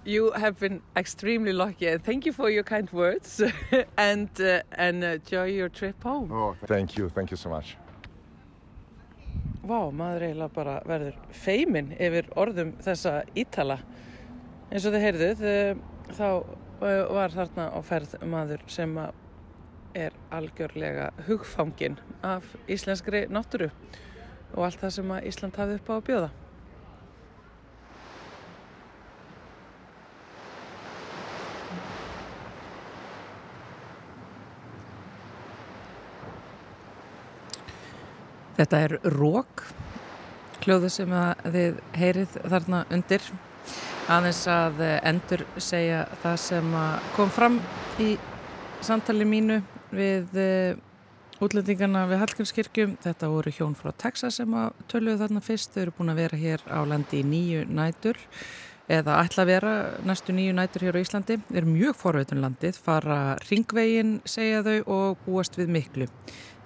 [0.05, 3.41] You have been extremely lucky and thank you for your kind words
[3.97, 6.31] and, uh, and enjoy your trip home.
[6.31, 7.75] Oh, thank you, thank you so much.
[9.69, 13.75] Vá, maður eiginlega bara verður feimin yfir orðum þessa ítala.
[14.69, 15.79] Eins og þið heyrðuð, eh,
[16.13, 16.27] þá
[16.85, 18.91] eh, var þarna á ferð maður sem
[19.97, 23.71] er algjörlega hugfangin af íslenskri náttúru
[24.53, 26.29] og allt það sem Ísland hafði upp á að bjóða.
[38.59, 39.67] Þetta er rók,
[40.61, 41.13] hljóðu sem
[41.57, 43.31] þið heyrið þarna undir
[44.09, 46.77] aðeins að endur segja það sem
[47.15, 47.59] kom fram
[48.01, 48.13] í
[48.85, 49.59] samtali mínu
[49.91, 50.37] við
[51.43, 52.95] útlendingarna við Hallgjörnskirkjum.
[53.03, 55.75] Þetta voru hjón frá Texas sem að töluðu þarna fyrst.
[55.75, 58.19] Þau eru búin að vera hér á landi í nýju nætur
[58.89, 59.71] eða ætla að vera
[60.07, 61.37] næstu nýju nætur hér á Íslandi.
[61.47, 66.09] Þeir eru mjög forveitun landið, fara ringvegin segja þau og búast við miklu.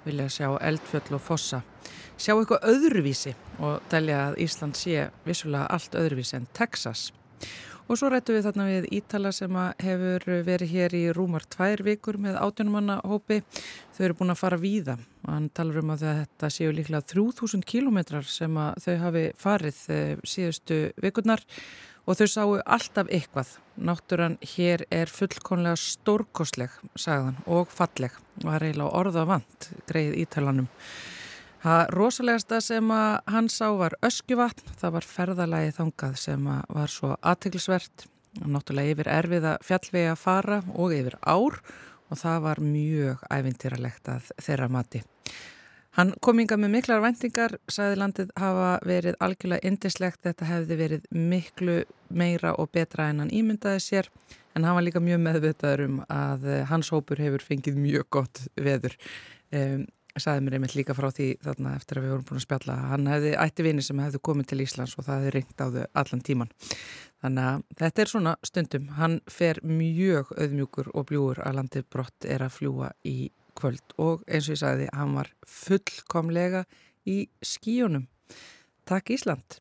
[0.03, 1.61] Vilja sjá eldfjöll og fossa.
[2.19, 7.11] Sjá eitthvað öðruvísi og telja að Ísland sé vissulega allt öðruvísi en Texas.
[7.91, 12.15] Og svo rættu við þarna við Ítala sem hefur verið hér í rúmar tvær vikur
[12.21, 13.41] með átjónumanna hópi.
[13.95, 14.95] Þau eru búin að fara víða.
[15.27, 20.79] Hann talar um að þetta séu líklega 3000 kilometrar sem þau hafi farið eh, síðustu
[21.03, 21.43] vikurnar
[22.03, 23.57] og þau sáu alltaf eitthvað.
[23.79, 28.15] Náttúran hér er fullkonlega stórkosleg, sagðan, og falleg.
[28.41, 30.69] Það er eiginlega orða vant, greið Ítalanum.
[31.63, 38.05] Það rosalegasta sem hann sá var öskjuvatn, það var ferðalagi þangað sem var svo aðteglisvert,
[38.43, 41.61] náttúrulega yfir erfiða fjallvegi að fara og yfir ár
[42.11, 45.03] og það var mjög ævintýralegt að þeirra mati.
[45.93, 51.75] Hann kominga með miklar vendingar, sæði landið hafa verið algjörlega indislegt, þetta hefði verið miklu
[52.09, 54.09] meira og betra en hann ímyndaði sér
[54.57, 58.97] en hann var líka mjög meðvitaður um að hans hópur hefur fengið mjög gott veður.
[59.53, 59.85] Um,
[60.19, 63.07] saði mér einmitt líka frá því þarna eftir að við vorum búin að spjalla hann
[63.09, 66.25] hefði ætti vini sem hefði komið til Íslands og það hefði ringt á þau allan
[66.27, 66.51] tíman
[67.23, 72.29] þannig að þetta er svona stundum hann fer mjög auðmjúkur og bljúur að landið brott
[72.29, 73.17] er að fljúa í
[73.57, 76.65] kvöld og eins og ég sagði hann var fullkomlega
[77.09, 78.07] í skíunum
[78.89, 79.59] Takk Ísland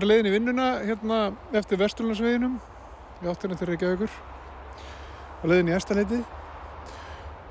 [0.00, 1.16] var leiðin í vinnuna hérna
[1.58, 2.54] eftir Vesturlandsveginum
[3.20, 4.12] í áttina til Reykjavíkur
[5.42, 6.20] og leiðin í Estaleiti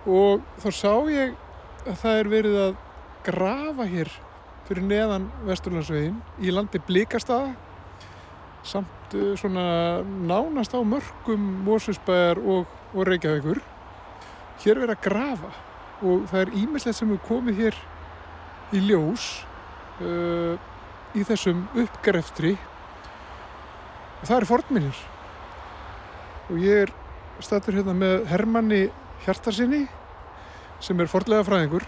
[0.09, 1.35] og þá sá ég
[1.83, 2.71] að það er verið að
[3.27, 4.09] grafa hér
[4.65, 7.51] fyrir neðan Vesturlandsvegin í landi Blíkastaða
[8.65, 9.67] samt uh, svona
[10.01, 13.61] nánast á mörgum Mósusbæjar og, og Reykjavíkur.
[14.63, 15.53] Hér er verið að grafa
[16.01, 17.79] og það er ímislegt sem er komið hér
[18.73, 19.29] í ljós
[20.01, 20.57] uh,
[21.17, 22.55] í þessum uppgreftri
[24.23, 24.99] það eru fornminir
[26.49, 26.93] og ég er
[27.43, 28.81] statur hérna með Hermanni
[29.23, 29.85] Hjartarsinni
[30.83, 31.85] sem er fornlega fræðingur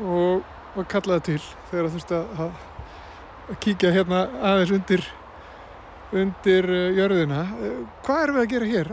[0.00, 2.58] og var kallaði til þegar það þurfti að,
[3.50, 5.06] að kíkja hérna aðeins undir
[6.10, 7.44] undir uh, jörðina
[8.04, 8.92] hvað erum við að gera hér?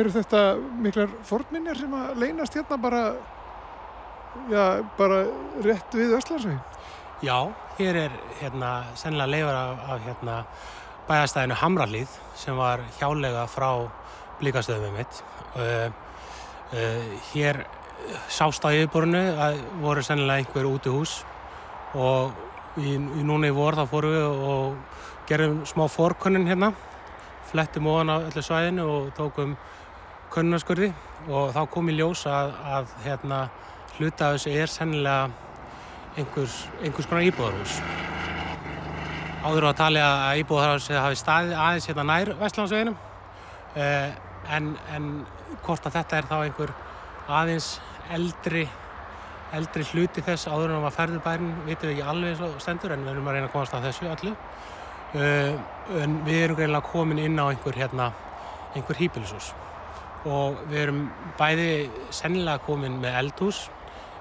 [0.00, 0.40] eru þetta
[0.80, 3.04] miklar fornminir sem að leynast hérna bara
[4.50, 4.64] já,
[4.98, 5.24] bara
[5.64, 6.60] rétt við Öslandsvegin?
[7.20, 10.36] Já, hér er hérna sennilega leifar af, af hérna
[11.04, 13.90] bæastæðinu Hamralíð sem var hjálega frá
[14.38, 15.18] blíkastöðum mitt.
[15.52, 15.92] Uh,
[16.72, 17.66] uh, hér
[18.32, 21.18] sást á yfirborinu að voru sennilega einhver úti hús
[21.92, 22.32] og
[22.80, 26.72] í, í núna í vor þá fórum við og gerðum smá fórkönnun hérna,
[27.52, 29.58] flettum ofan á öllu svæðinu og tókum
[30.32, 30.94] könnunaskurði
[31.28, 33.44] og þá kom í ljós að, að hérna
[33.98, 35.49] hluta af þessu er sennilega
[36.18, 37.76] einhvers, einhvers konar íbúðarhús.
[39.40, 42.98] Áður á að tala að íbúðarhús hafi staðið aðeins hérna nær Vestlandsveginum
[43.78, 44.10] eh,
[44.56, 45.08] en, en
[45.64, 46.74] hvort að þetta er þá einhver
[47.30, 47.70] aðeins
[48.10, 48.66] eldri,
[49.56, 53.06] eldri hluti þess áður en að ferður bærin vitum við ekki alveg og stendur en
[53.06, 54.36] við erum að reyna að komast að þessu öllu.
[55.10, 55.54] Eh,
[56.02, 58.12] en við erum reyna komin inn á einhver, hérna,
[58.74, 59.54] einhver hýpilishús.
[60.28, 61.04] og við erum
[61.38, 63.70] bæði sennilega komin með eldhús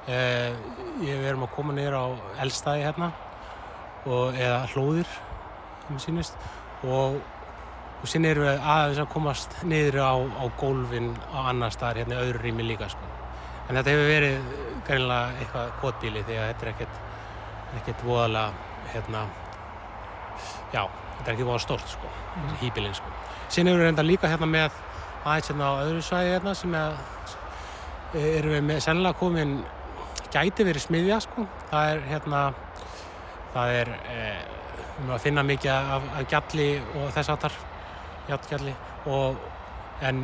[0.07, 2.05] við erum að koma niður á
[2.45, 3.11] eldstæði hérna
[4.05, 5.11] og, eða hlóðir
[5.89, 6.37] um sínist
[6.87, 7.19] og,
[7.99, 12.17] og sinni erum við aðeins að komast niður á, á gólfin á annar staðar hérna
[12.17, 13.11] í öðru rými líka sko.
[13.67, 14.49] en þetta hefur verið
[14.87, 17.05] greinilega eitthvað kvotbíli því að þetta er ekkert
[17.79, 19.25] ekkert voðalega hérna
[20.73, 20.83] já,
[21.17, 22.53] þetta er ekki voða stórt sko, mm.
[22.63, 23.11] hýbilinn sko.
[23.49, 24.77] Sinn eru við reynda líka hérna með
[25.25, 26.97] aðeins hérna á öðru svæði hérna sem að,
[28.19, 29.59] erum við með sennilega komin
[30.33, 32.43] gæti verið smiðja sko, það er hérna
[33.53, 34.43] það er eh,
[34.99, 37.57] um að finna mikið af, af gjalli og þess aftar
[38.29, 38.75] gjallgjalli
[39.09, 39.39] og
[40.05, 40.23] en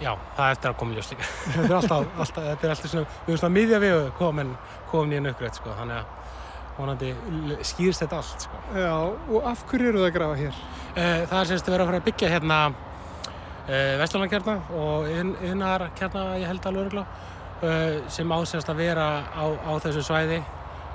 [0.00, 2.92] já, það er eftir að koma ljós líka þetta er alltaf, alltaf, þetta er alltaf
[2.92, 4.54] svona við erum svona miðja við komin,
[4.90, 6.14] komin í uppgreitt sko, þannig að
[6.76, 7.12] vonandi
[7.64, 8.58] skýrst þetta allt sko.
[8.76, 8.96] Já,
[9.32, 10.58] og af hverju eru það að grafa hér?
[10.96, 12.58] Eh, það er semst að vera að fara að byggja hérna
[13.68, 15.08] eh, Vestlandkjarna og
[15.50, 17.35] innarkjarna ég held alveg örugla eh,
[18.12, 20.42] sem ásennst að vera á, á þessu svæði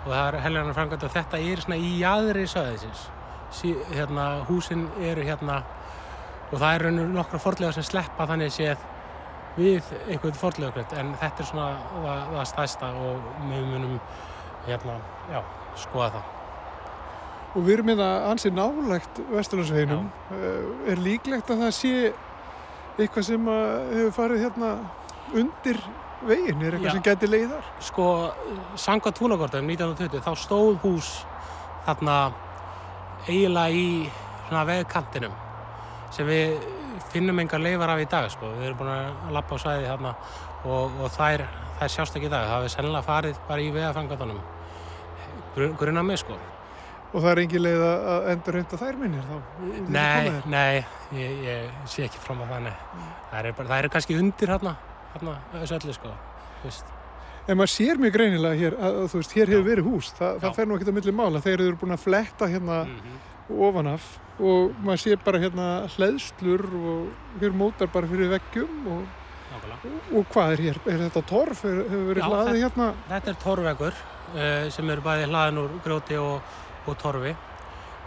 [0.05, 3.05] og það er helgarnar framkvæmt og þetta er svona í jæðri svæðisins
[3.51, 5.61] sí, hérna húsin eru hérna
[6.51, 8.85] og það er raunir nokkra fordlega sem sleppa þannig séð
[9.57, 13.97] við einhvern fordlega en þetta er svona það, það stæsta og við munum
[14.67, 14.99] hérna,
[15.31, 15.41] já
[15.79, 16.29] skoða það.
[17.51, 20.05] Og við erum hérna ansið nálægt Vesturlandsveginum.
[20.87, 21.93] Er líklegt að það sé
[22.99, 24.71] eitthvað sem hefur farið hérna
[25.41, 25.81] undir
[26.27, 26.61] veginn?
[26.61, 26.95] Er eitthvað Já.
[26.95, 27.71] sem getur leið þar?
[27.87, 28.07] Sko,
[28.79, 31.09] sanga túnagortum 1920, þá stóð hús
[31.85, 32.17] þarna
[33.27, 33.87] eiginlega í
[34.47, 35.35] svona vegkantinum
[36.11, 36.55] sem við
[37.11, 38.53] finnum engar leifar af í dag sko.
[38.57, 40.15] Við erum búin að lappa á sæði þarna
[40.63, 41.45] og, og þær,
[41.81, 42.47] þær sjást ekki í dag.
[42.47, 44.41] Það hefur sennilega farið bara í vegafangatunum
[45.55, 46.39] grunna með sko.
[47.11, 49.37] Og það er engin leið að endur hunda þær minnir þá?
[49.91, 50.83] Nei, nei,
[51.17, 52.75] ég, ég sé ekki fram að það, nei.
[52.95, 53.09] Mm.
[53.31, 54.73] Það er, það er kannski undir hérna,
[55.13, 56.11] hérna, þessu öllu sko,
[56.65, 56.91] veist.
[57.49, 60.27] En maður sér mjög greinilega hér að, að þú veist, hér hefur verið hús, Þa,
[60.43, 63.17] það fer nú ekkert á milli mála, þeir eru búin að fletta hérna mm -hmm.
[63.69, 69.03] ofanaf og maður sér bara hérna hlæðslur og hér mótar bara fyrir veggjum og,
[69.57, 70.77] og, og hvað er hér?
[70.85, 71.65] Er þetta torf?
[71.65, 72.93] Er, hefur verið hlaðið hérna?
[73.09, 73.93] Þetta er torfveggur
[74.31, 76.53] Eh, sem eru bæði hlaðin úr gróti og,
[76.87, 77.33] og torfi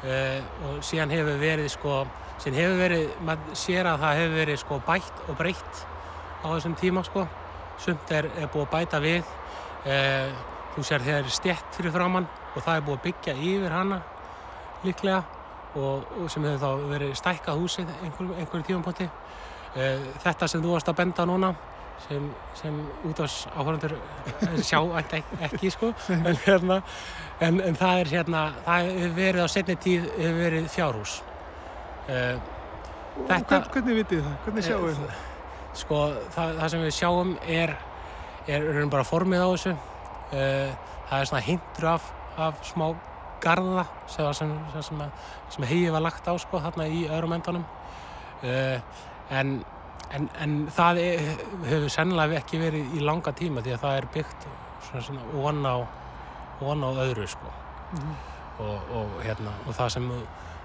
[0.08, 1.96] eh, og síðan hefur verið sko,
[2.40, 5.82] síðan hefur verið, maður sér að það hefur verið sko bætt og breytt
[6.44, 7.26] á þessum tíma sko.
[7.80, 9.32] Sumt er, er búið að bæta við.
[9.88, 10.30] Eh,
[10.76, 14.00] þú sér þegar er stjett fyrir framann og það er búið að byggja yfir hana
[14.84, 15.20] líklega
[15.74, 19.06] og, og sem hefur þá verið stækkað húsið einhverjum einhver tímanpotti
[19.74, 21.52] þetta sem þú varst að benda núna
[22.08, 25.92] sem, sem út ás áhörðandur eh, sjá ekki, ekki sko.
[26.14, 26.80] En, hérna,
[27.40, 31.14] en, en það er hérna það hefur verið á setni tíð hefur verið fjárhús.
[32.04, 32.34] Uh,
[33.30, 34.34] þetta, Hvernig vitið það?
[34.46, 35.22] Hvernig sjáum við það?
[35.74, 36.00] Sko
[36.34, 37.74] það, það sem við sjáum er
[38.46, 42.86] er, er bara formið á þessu uh, það er svona hindur af, af smá
[43.44, 45.02] garða sem, sem, sem,
[45.52, 47.64] sem heiði var lagt á sko þarna í öðrum endanum
[48.44, 48.78] uh,
[49.30, 49.58] en
[50.14, 51.22] En, en það er,
[51.64, 54.46] hefur sennilega ekki verið í langa tíma því að það er byggt
[54.86, 55.76] svona svona von á,
[56.60, 57.50] von á öðru sko.
[57.94, 58.14] Mm -hmm.
[58.58, 60.12] og, og, hérna, og það sem,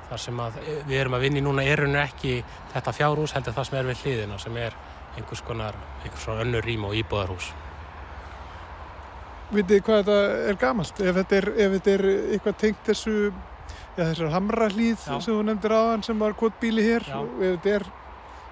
[0.09, 0.41] það sem
[0.87, 2.43] við erum að vinni núna er unni ekki
[2.73, 4.73] þetta fjárhús heldur það sem er við hliðina sem er
[5.17, 7.51] einhvers konar, einhvers svona önnur rým og íbúðarhús.
[9.49, 10.17] Vitið hvað þetta
[10.49, 10.99] er gamalt?
[11.01, 12.03] Ef þetta er, ef þetta er
[12.35, 13.15] eitthvað tengt þessu,
[13.95, 17.17] já þessar hamra hlýð sem þú nefndir aðan sem var kvotbíli hér, já.
[17.23, 17.89] ef þetta er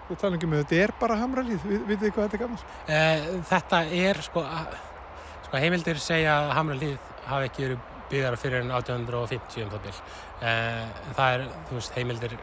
[0.07, 2.61] Við talum ekki um þetta er bara hamralíð, vitið þið hvað þetta er gaman?
[2.95, 4.43] Eh, þetta er, sko,
[5.47, 9.99] sko heimildir segja að hamralíð hafi ekki verið byggðara fyrir enn 1850 um það byrj.
[10.47, 12.37] Eh, það er, þú veist, heimildir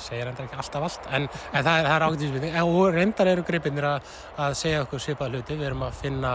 [0.00, 2.56] segja reyndar ekki alltaf allt, en, en það er, er ágætisvinning.
[2.64, 4.14] Og reyndar eru gripinir að,
[4.46, 5.58] að segja okkur svipað hluti.
[5.60, 6.34] Við erum að finna,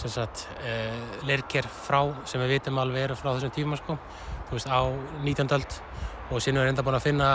[0.00, 3.98] sagt, eh, leirker frá, sem við vitum alveg eru frá þessum tíma, sko,
[4.48, 4.80] þú veist, á
[5.24, 5.56] 19.
[5.58, 5.82] öld
[6.30, 7.30] og sínum við reyndar búin að finna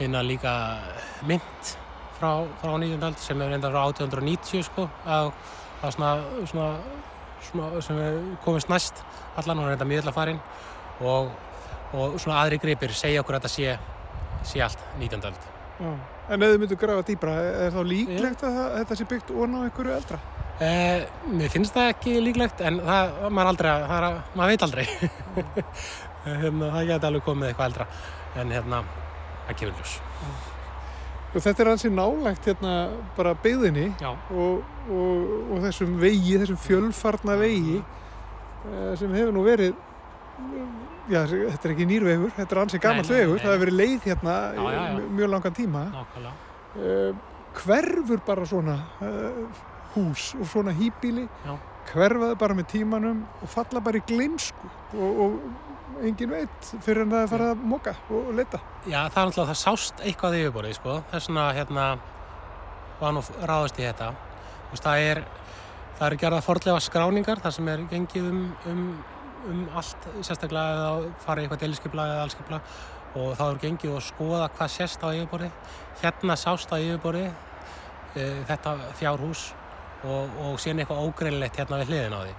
[0.00, 0.52] finna líka
[1.28, 1.72] mynd
[2.16, 2.30] frá,
[2.62, 3.02] frá 19.
[3.04, 5.30] öld sem er enda frá 1890 sko að,
[5.82, 6.12] að svona,
[6.48, 6.68] svona,
[7.44, 9.02] svona sem er komist næst
[9.40, 10.40] allan og reynda miðla farin
[11.04, 11.28] og,
[11.92, 13.76] og svona aðri gripir segja okkur að þetta sé,
[14.46, 15.24] sé allt 19.
[15.30, 15.48] öld
[15.80, 15.92] Já.
[16.30, 17.32] En ef þið myndu grafa dýbra,
[17.64, 20.18] er þá líklegt að þetta sé byggt ón á einhverju eldra?
[20.60, 24.84] Eh, mér finnst það ekki líklegt en það, maður, aldrei, það er, maður veit aldrei
[26.42, 27.86] hérna, það geti alveg komið eitthvað eldra
[28.42, 28.82] en hérna
[29.56, 29.94] kemur ljós.
[31.30, 32.74] Og þetta er alveg nálægt hérna
[33.16, 34.60] bara byðinni og,
[34.90, 39.74] og, og þessum vegi, þessum fjölfarna vegi uh, sem hefur nú verið,
[41.10, 44.36] já þetta er ekki nýrvegur, þetta er ansið gammal vegur, það hefur verið leið hérna
[44.54, 44.82] já, já,
[45.18, 45.82] mjög langan tíma.
[46.70, 47.10] Uh,
[47.60, 49.64] hverfur bara svona uh,
[49.96, 51.26] hús og svona hýbíli
[51.90, 57.12] hverfaði bara með tímanum og falla bara í gleimsku og, og engin veit fyrir en
[57.12, 58.60] það er farið að moka og, og leta.
[58.86, 60.96] Já, það er náttúrulega, það sást eitthvað í yfirborðið, sko.
[61.10, 61.86] Þess vegna, hérna,
[63.00, 64.10] var nú ráðast í þetta.
[64.14, 65.22] Þú veist, það er,
[65.98, 68.86] það er gerða fordlega skráningar, þar sem er gengið um, um,
[69.48, 72.60] um allt, sérstaklega eða farið eitthvað deliskipla eða allskipla
[73.20, 75.72] og þá er gengið og skoða hvað sést á yfirborðið.
[76.02, 77.32] Hérna sást á yfirborðið
[78.14, 79.48] e, þetta fjárhús
[80.04, 82.38] og, og síðan eitthvað ógreinlegt hérna við hliðin á því.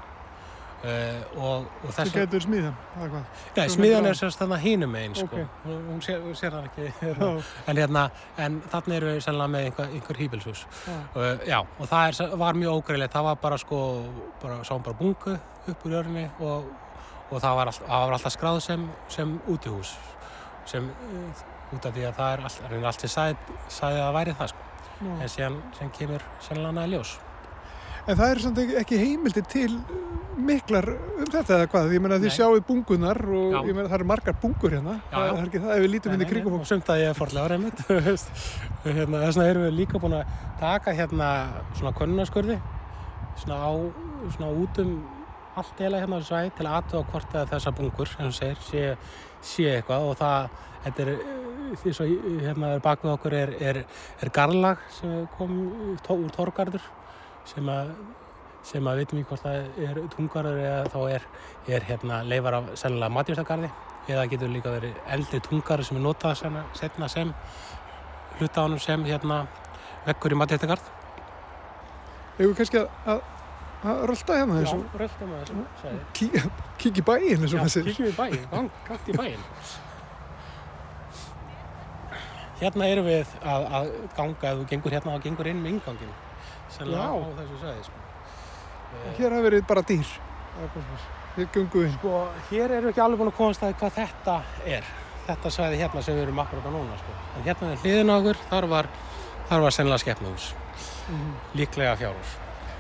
[0.82, 3.26] Uh, og, og þess getur smíðan eða hvað?
[3.54, 4.08] Nei, grá.
[4.10, 5.28] er sérst þarna hínum megin sko.
[5.28, 5.60] Ok.
[5.68, 6.88] hún, hún sér, sér það ekki
[7.70, 8.06] en, hérna,
[8.41, 10.95] en þarna eru við sennilega með einhver, einhver hýbilshús Já.
[10.95, 13.82] uh, já, og það er, var mjög ógreilegt það var bara sko,
[14.41, 15.36] bara, sáum bara bungu
[15.76, 16.74] upp úr jörni og,
[17.32, 19.96] og það var, all, það var alltaf skráð sem, sem útihús
[20.70, 24.08] sem uh, út af því að það er allt, reynir allt sem sagði, sagði að
[24.08, 24.70] það væri það sko.
[25.02, 27.18] En síðan sem kemur sennilega næði ljós
[28.10, 29.72] En það er samt ekki, heimildi til
[30.42, 31.92] miklar um þetta eða hvað?
[31.94, 33.60] Ég meina þið sjáu bungunar og Já.
[33.68, 34.96] ég meina það eru margar bungur hérna.
[35.12, 35.34] Já, það já.
[35.36, 37.48] er ekki það ef við lítum inn í kringum og sumt að ég er forlega
[37.52, 41.30] reynd hérna, þess vegna erum við líka búin að taka hérna
[41.78, 42.58] svona könnunaskurði
[43.44, 43.72] svona á
[44.34, 44.96] svona út um
[45.60, 48.84] allt eila hérna á svæði til að aðtöða hvort að þessa bungur segir sé,
[49.41, 50.08] sé eitthvað.
[50.10, 50.49] Og það
[50.86, 52.08] þetta er eh, því svo
[52.41, 53.84] hérna bak við okkur er, er,
[54.22, 55.54] er garlag sem kom
[56.06, 56.84] tó, úr Torgarður
[57.47, 57.93] sem að
[58.66, 61.24] sem að vitum í hvort það er tungarður eða þá er,
[61.78, 63.72] er hérna leifar af sennilega matjúrstakarði
[64.12, 67.34] eða getur líka verið eldri tungarður sem er notað senna, setna sem
[68.38, 69.43] hluta á honum sem hérna
[70.06, 70.91] vekkur í matjúrstakarð
[72.38, 73.24] Hefur kannski að
[73.82, 76.00] rölda hérna Já, eins og röltum að þessu sagði.
[76.14, 76.26] kí,
[76.82, 77.88] kíkja í bæinn eins og Já, maður segir.
[77.96, 79.46] kíkjum í bæinn, gang, gangt í bæinn
[82.62, 86.12] Hérna erum við að, að ganga, ef þú gengur hérna þá gengur inn með ingangin
[86.70, 87.10] sennilega Já.
[87.10, 88.02] á þessu sagði sko.
[88.92, 90.12] Eh, Hér hafa verið bara dýr.
[90.52, 91.00] Það er svona.
[91.38, 91.96] Við gungum inn.
[91.96, 92.12] Sko,
[92.52, 94.36] hér erum við ekki alveg búin að komast að hvað þetta
[94.78, 94.84] er.
[95.26, 97.12] Þetta svæði hérna sem við erum akkurat á núna, sko.
[97.40, 98.86] En hérna er hliðin á okkur, þar var,
[99.50, 99.76] þar var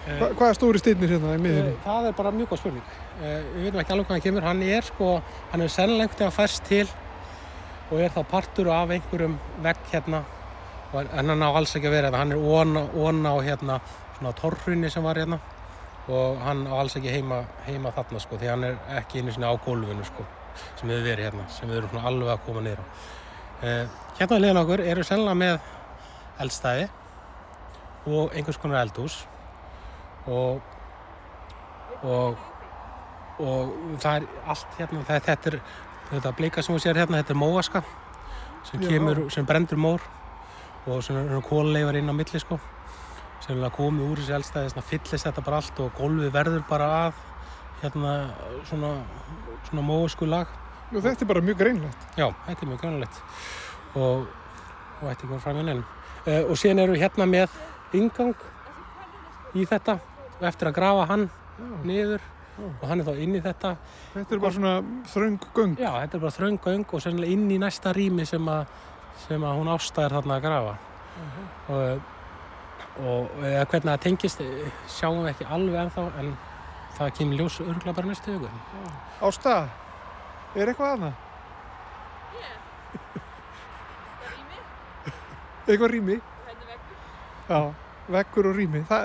[0.07, 1.73] Eh, Hva, hvað er stóri steinir hérna í miðinni?
[1.75, 2.83] eh, Það er bara mjög góð spurning.
[3.21, 4.41] Eh, Við veitum ekki alveg hvað hann kemur.
[4.47, 5.09] Hann er sko,
[5.51, 6.87] hann er sennilega einhvern veginn færst til
[7.91, 10.23] og er þá partur af einhverjum vegg hérna.
[10.93, 12.17] Og- En hann á alls ekki að vera þetta.
[12.17, 13.79] Hann er ón, ón á hérna
[14.17, 15.39] svona torrunni sem var hérna
[16.09, 19.45] og hann á alls ekki heima, heima þarna sko því hann er ekki einu sinni
[19.45, 20.25] á gólfinu sko
[20.75, 22.61] sem hefur verið hérna, sem við erum svona alveg að koma.
[23.61, 23.87] Eh,
[24.19, 25.59] hérna á liðan okkur eru sennilega með
[26.39, 26.89] eldstæði
[28.07, 29.25] og einhvers konar eldhús
[30.27, 30.61] og
[32.03, 32.37] og
[33.41, 35.59] og það er allt hérna það, þetta er
[36.11, 37.81] þetta bleika sem við sér hérna, þetta er móaska
[38.67, 40.03] sem kemur, sem brendur mór
[40.89, 42.57] og sem eru kóleifar inn á milli sko.
[43.41, 46.89] Sem er komið úr þessi eldstæði svona fyllist þetta bara allt og gólfið verður bara
[46.97, 47.21] að
[47.81, 48.13] hérna
[48.69, 48.91] svona
[49.69, 50.49] svona móasku lag.
[50.91, 52.07] Og þetta er bara mjög greinlegt.
[52.19, 53.21] Já, þetta er mjög grannlegt
[53.95, 54.27] og,
[54.99, 55.85] og þetta er komið fram í nefnum.
[56.21, 57.59] Uh, og síðan erum við hérna með
[57.97, 58.47] ingang
[59.57, 59.97] í þetta
[60.41, 61.25] og eftir að grafa hann
[61.85, 62.21] niður
[62.61, 63.69] og hann er þá inn í þetta.
[64.13, 64.73] Þetta er bara svona
[65.13, 65.73] þröng göng.
[65.79, 68.61] Já, þetta er bara þröng göng og sennilega inn í næsta rými sem að,
[69.25, 70.73] sem að hún ástæðir þarna að grafa.
[71.71, 71.83] og,
[73.01, 74.39] og eða hvernig það tengist
[74.91, 76.29] sjáum við ekki alveg ennþá en
[76.97, 78.55] það kemur ljós örgulega bara næstu hugun.
[79.21, 79.53] Ásta,
[80.55, 81.11] er eitthvað aðna?
[85.71, 86.15] Eitthvað rými?
[87.47, 87.59] Já,
[88.11, 88.81] veggur og rými.
[88.89, 89.03] Það,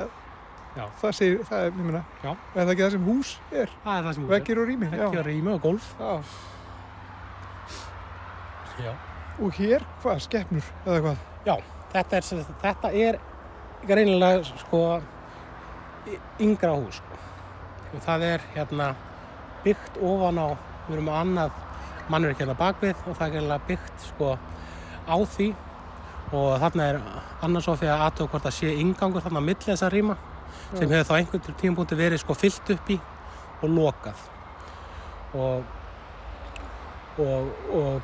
[0.76, 0.84] Já.
[1.00, 3.70] það segir, það er, ég meina, er það ekki það sem hús er?
[3.84, 4.34] Það er það sem hús er.
[4.36, 5.86] Veggir og rými, Veggir og rými og gólf.
[6.00, 6.12] Já.
[8.84, 8.92] Já.
[9.40, 11.24] Og hér, hvað, skeppnur eða hvað?
[11.46, 11.54] Já,
[11.92, 13.18] þetta er, þetta er
[13.86, 14.80] greinilega sko
[16.08, 17.20] y- yngra hús sko.
[17.94, 18.90] og það er hérna
[19.64, 20.48] byggt ofan á,
[20.88, 21.50] við erum með annað
[22.12, 24.32] mannverk hérna bakvið og það er greinilega byggt sko
[25.06, 25.48] á því
[26.36, 26.98] og þarna er
[27.46, 30.16] annars Sofía aðtöku hvort það sé yngangur þarna á milli þessa rýma
[30.72, 33.00] sem hefur þá einhvern tímapunkti verið sko fyllt upp í
[33.62, 34.28] og lokað.
[35.36, 35.74] Og
[37.18, 38.02] og, og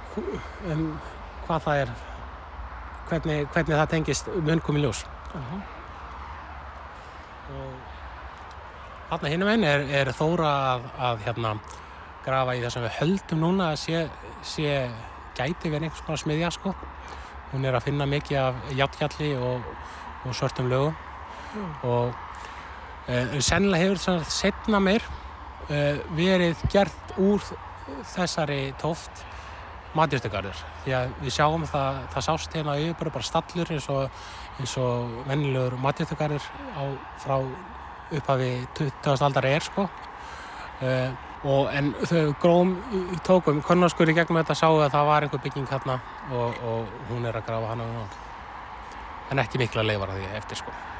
[0.73, 0.87] um,
[1.47, 1.93] hvað það er
[3.11, 5.05] hvernig, hvernig það tengist mun komið ljós.
[7.53, 7.71] Og
[9.11, 11.55] þarna hinum einn er, er Þóra að, að hérna
[12.25, 14.03] grafa í það sem við höldum núna að sé,
[14.47, 14.77] sé
[15.37, 16.75] gæti verið einhvers konar smiðja sko.
[17.53, 19.67] Hún er að finna mikið af játgjalli og,
[20.25, 20.95] og svörtum lögum.
[21.85, 22.15] Og e,
[23.43, 25.05] sennilega hefur það setna meir
[25.69, 27.43] e, verið gert úr
[28.13, 29.25] þessari tóft
[29.97, 34.23] matjúrstegarður því að við sjáum það, það sást hérna yfir bara stallur eins og,
[34.61, 36.47] eins og vennilegur matjúrstegarður
[37.25, 37.37] frá
[38.13, 39.25] upphafi 20.
[39.25, 39.87] aldar er sko.
[40.83, 42.73] Uh, og en þau gróum
[43.27, 45.99] tókum konnarskur í gegnum þetta sáu að það var einhver bygging hérna
[46.31, 47.91] og, og hún er að grafa hana
[49.33, 50.92] en ekki leifar að því eftir sko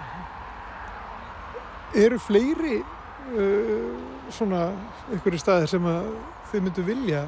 [1.93, 3.93] Eru fleiri uh,
[4.33, 4.67] svona
[5.13, 6.11] einhverju staðir sem að
[6.53, 7.27] þið myndu vilja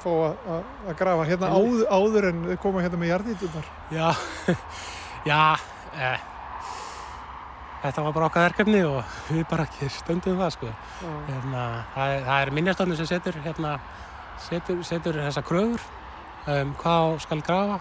[0.00, 3.70] fá að grafa hérna áður, áður en koma hérna með jarðítunar?
[3.92, 4.06] Já,
[5.30, 5.40] já,
[5.92, 6.22] eh,
[7.84, 10.72] þetta var bara okkar verkefni og við bara ekki stöndum það sko.
[11.28, 13.76] Hérna, það, það er minnjastofnum sem setur, hérna,
[14.48, 15.86] setur, setur þessa kröfur
[16.48, 17.80] um, hvað skal grafa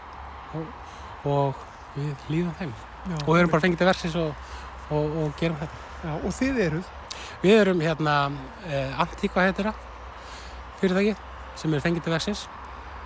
[0.60, 0.72] og,
[1.30, 2.74] og við líðum þeim.
[3.10, 4.50] Já, og við erum bara fengið til verksins og,
[4.90, 5.86] og, og gerum þetta.
[6.00, 6.90] Já, og þið eruð?
[7.44, 8.16] Við erum hérna
[8.68, 9.86] eh, Antíkva heitir það
[10.80, 11.16] fyrirtæki
[11.60, 12.46] sem er fengið til vexins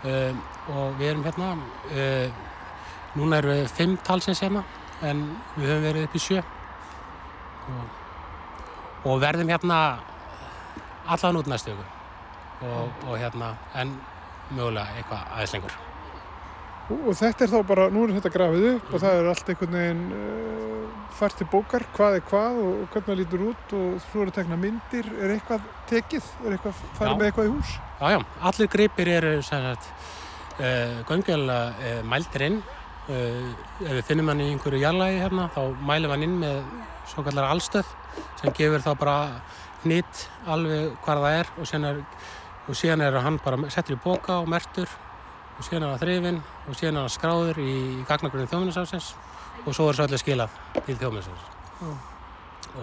[0.05, 2.43] um, og við erum hérna uh,
[3.17, 4.61] núna erum við fimm talsins hérna
[5.01, 5.23] en
[5.55, 6.43] við höfum verið upp í sjö.
[7.63, 7.97] Og,
[9.09, 9.79] og verðum hérna
[11.15, 13.97] allan út næstu og, og hérna en
[14.53, 15.92] mögulega eitthvað aðeins lengur
[16.91, 18.95] Og þetta er þá bara, nú er þetta grafið upp mm.
[18.95, 20.73] og það er allt einhvern veginn uh,
[21.13, 24.57] fært til bókar, hvað er hvað og hvernig það lítur út og svo eru tekna
[24.59, 27.73] myndir, er eitthvað tekið, er eitthvað farið með eitthvað í hús?
[28.01, 28.19] Já, já,
[28.49, 32.59] allir gripir eru uh, göngilega uh, mæltir inn,
[33.07, 33.15] uh,
[33.86, 35.61] ef við finnum hann í einhverju jarlægi hérna þá
[35.91, 36.59] mælum hann inn með
[37.13, 37.95] svo kallar allstöð
[38.41, 39.17] sem gefur þá bara
[39.84, 42.03] hnitt alveg hvað það er og síðan er,
[42.67, 44.91] og síðan er hann bara settur í bóka og mertur
[45.53, 47.75] og síðan er það þrifin og síðan er það skráður í
[48.09, 49.09] gagnagrunni þjóðminnarsafsins
[49.63, 51.97] og svo er það allir skilað til þjóðminnarsafsins mm.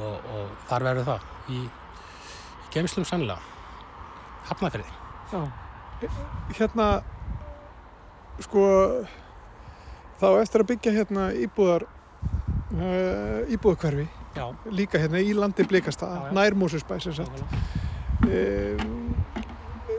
[0.00, 3.40] og, og þar verður það í, í geimslum sannlega
[4.50, 4.98] hafnafyrði
[5.30, 5.42] Já,
[6.58, 6.86] hérna
[8.40, 8.62] sko
[10.20, 14.06] þá eftir að byggja hérna íbúðar uh, íbúðakverfi
[14.36, 14.46] Já.
[14.70, 18.99] líka hérna í landi blikasta nærmúsusbæs um,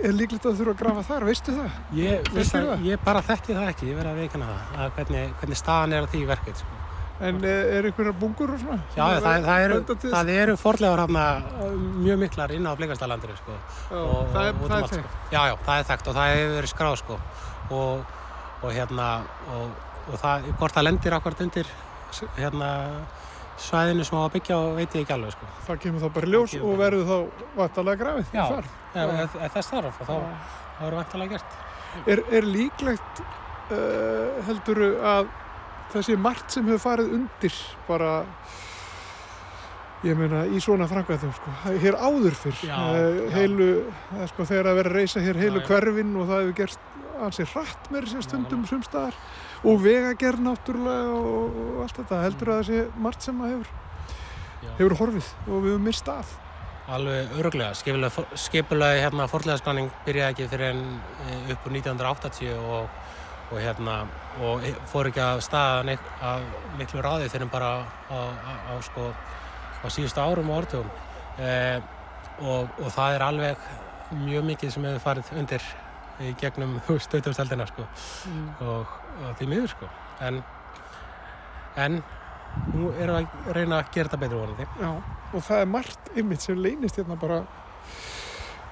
[0.02, 1.80] er líklegt að þú þurfa að grafa þar, veistu það?
[1.98, 2.86] Ég, það, það?
[2.88, 6.08] ég bara þekki það ekki, ég verði að veikana það, að hvernig, hvernig staðan er
[6.08, 6.62] á því verkið.
[6.62, 6.80] Sko.
[7.22, 8.80] En er einhverja bungur og svona?
[8.96, 11.26] Já, það, það eru, það eru forlegar hana
[12.02, 13.58] mjög miklar inn á Blikastalandur, sko.
[13.94, 14.96] Og, það er, og, er þekkt?
[14.98, 15.22] Sko.
[15.36, 17.20] Já, já, það er þekkt og það hefur verið skráð, sko.
[17.78, 18.18] Og,
[18.62, 19.10] og hérna,
[19.54, 21.70] og það, hvort það lendir ákvæmt undir,
[22.40, 22.72] hérna,
[23.62, 25.50] svæðinu sem á að byggja og veit ég ekki alveg sko.
[25.68, 28.46] Það kemur þá bara ljós og verður þá vantalega grafið Já,
[29.22, 30.16] ef þess þarf þá
[30.82, 31.62] verður vantalega gert.
[32.08, 35.32] Er, er líklegt uh, heldur að
[35.92, 37.58] það sé margt sem hefur farið undir
[37.88, 38.12] bara
[40.02, 41.54] ég meina í svona framkvæðum sko.
[41.84, 43.68] hér áður fyrr já, uh, heilu,
[44.16, 44.24] já.
[44.32, 46.88] Sko, þegar að vera að reysa hér heilu já, hverfin og það hefur gerst
[47.22, 49.18] ansið hratt með þessi stundum sumstaðar
[49.62, 52.24] og vegagerð náttúrulega og, og allt þetta.
[52.26, 53.72] Heldur að það sé margt sem að hefur
[54.78, 56.38] hefur horfið og við hefum mist af.
[56.92, 57.76] Alveg öruglega,
[58.42, 60.82] skipulagi hérna forlegaskranning byrjaði ekki fyrir en
[61.28, 62.98] eh, upp úr 1980 og,
[63.52, 64.00] og hérna
[64.44, 66.50] og fór ekki að staða að
[66.80, 67.72] miklu ráði fyrir bara
[68.10, 68.20] á, á,
[68.72, 69.12] á sko
[69.82, 70.90] á síðustu árum og orðtugum
[71.40, 71.78] eh,
[72.42, 73.70] og, og það er alveg
[74.26, 75.70] mjög mikið sem hefur farið undir
[76.22, 77.86] í gegnum stöðtöfstældina sko.
[78.28, 78.50] Mm.
[78.68, 78.98] og
[79.40, 79.90] því miður sko.
[80.22, 80.42] En,
[81.82, 82.02] en
[82.76, 84.68] nú erum við að reyna að gera þetta betur vonandi.
[84.82, 84.92] Já,
[85.32, 87.44] og það er margt ymmit sem leynist hérna bara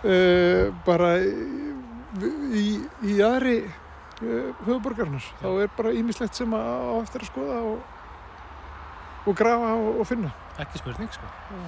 [0.03, 2.65] uh, bara í,
[3.05, 7.79] í aðri uh, höfuborgarnar þá er bara ýmislegt sem að á eftir að skoða og,
[9.25, 10.33] og grafa og, og finna.
[10.59, 11.31] Ekki spurning sko.
[11.53, 11.63] Já.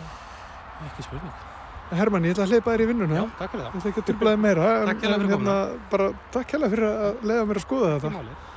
[0.90, 1.48] ekki spurning.
[1.92, 3.16] Herman, ég ætla að hleypa þér í vinnuna.
[3.18, 3.72] Já, takk fyrir það.
[3.74, 5.56] Ég ætla ekki að dublaði meira Takk hella fyrir hérna,
[5.92, 8.51] bara, Takk fyrir að leiða mér að skoða þetta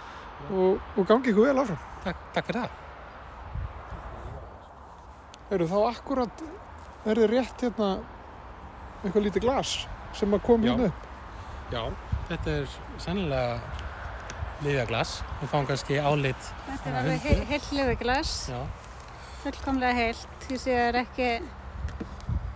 [0.50, 1.80] og, og gangi ykkur vel áfram.
[2.04, 2.80] Takk, takk fyrir það.
[5.54, 6.44] Eru þá akkurat
[7.04, 7.90] er þið rétt hérna
[9.04, 9.74] eitthvað lítið glas
[10.16, 11.10] sem að koma hérna upp.
[11.72, 11.82] Já,
[12.30, 13.82] þetta er sennilega
[14.64, 18.34] liðaglas við fáum kannski álit Þetta er alveg he heilt liðaglas
[19.42, 21.30] fullkomlega heilt því sé það er ekki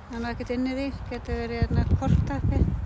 [0.09, 0.87] þannig að ekkert inn í því.
[1.11, 2.61] Getur verið hérna kortappi.
[2.63, 2.78] Ég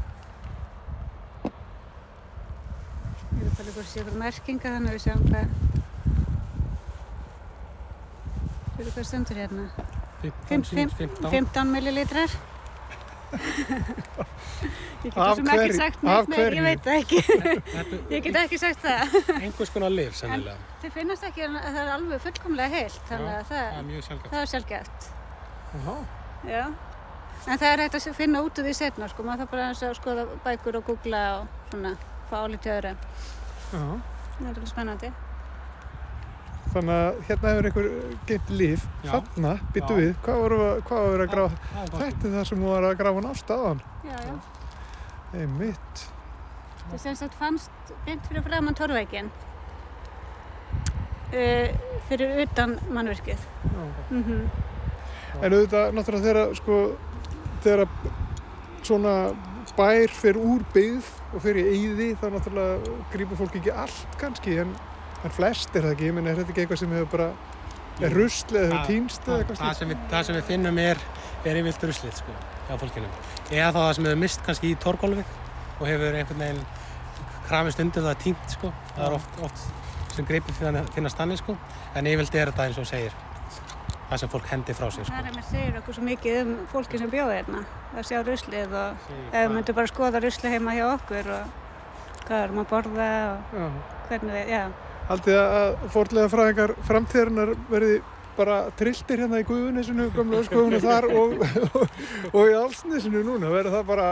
[3.63, 5.47] er bara líka að sé ykkur merkinga þannig að við sjáum hvað
[8.77, 9.65] fyrir hvað stundur hérna?
[10.23, 10.65] 15,
[10.97, 11.31] 15.
[11.31, 12.31] 15 millilitrar
[15.03, 17.21] Ég get þessum ekki sagt neitt, nei, ég veit það ekki.
[18.13, 19.17] Ég get ekki sagt það.
[19.39, 20.55] Einhvers konar liv, sennilega.
[20.61, 23.67] En þið finnast ekki að það er alveg fullkomlega heilt þannig að það,
[24.29, 25.09] það er sjálfgeft
[26.53, 26.65] Já.
[27.43, 29.97] En það er hægt að finna út úr því setna sko, maður þarf bara að
[29.99, 31.97] skoða bækur og googla og svona
[32.31, 32.93] fá álítið öðru.
[33.73, 33.85] Já.
[34.39, 35.13] Það er alveg spennandi.
[36.73, 37.87] Þannig að hérna hefur einhver
[38.29, 38.89] geimt líf.
[39.05, 39.13] Já.
[39.13, 41.71] Þarna, byttu við, hvað voru að, hvað voru að grafa?
[41.93, 43.83] Þetta er það sem voru að grafa nást aðan.
[44.09, 44.35] Já, já.
[45.43, 46.05] Einmitt.
[46.83, 49.31] Það sem sagt fannst beint fyrir framann torveikin.
[51.33, 51.73] Uh,
[52.11, 53.49] fyrir utan mannverkið.
[54.11, 54.45] Mm
[55.41, 56.75] En auðvitað, náttúrulega þegar, sko,
[57.65, 57.87] þegar
[58.85, 59.15] svona
[59.77, 64.75] bær fyrir úr byggð og fyrir eyði, þá náttúrulega grípur fólk ekki allt kannski, en,
[65.25, 66.09] en flest er það ekki.
[66.11, 67.29] Ég menn, er þetta ekki eitthvað sem hefur bara,
[68.03, 69.79] er rusl eða Það- týnst eða eitthvað það slíkt?
[69.83, 71.03] sem, við, það sem við finnum er,
[71.45, 72.37] er yfirlt ruslið sko,
[72.69, 73.11] hjá fólkinu.
[73.51, 75.37] Eða þá það sem hefur mist kannski í torgólfið
[75.81, 76.65] og hefur einhvern veginn
[77.49, 78.73] krafist undir það tínt sko.
[78.95, 81.57] Það er oft, oft sem greipir finna, finnast þannig sko.
[81.97, 83.13] En yfirlt er þetta eins og segir
[84.13, 85.17] það sem fólk hendi frá sér sko.
[85.17, 87.65] Það er með segir okkur svo mikið um fólki sem bjóði hérna.
[87.95, 91.61] Það sjá ruslið og við myndum bara skoða ruslið heima hjá okkur og
[92.29, 93.69] hvað erum að borða og Já.
[94.09, 94.65] hvernig við, já.
[95.09, 97.97] Haldið að fórlega fræðingar framtíðarinnar verði
[98.37, 101.99] bara trilltir hérna í Guðunisinu, gamla öskofunu þar og, og,
[102.33, 104.07] og í Alsnesinu núna, verður það bara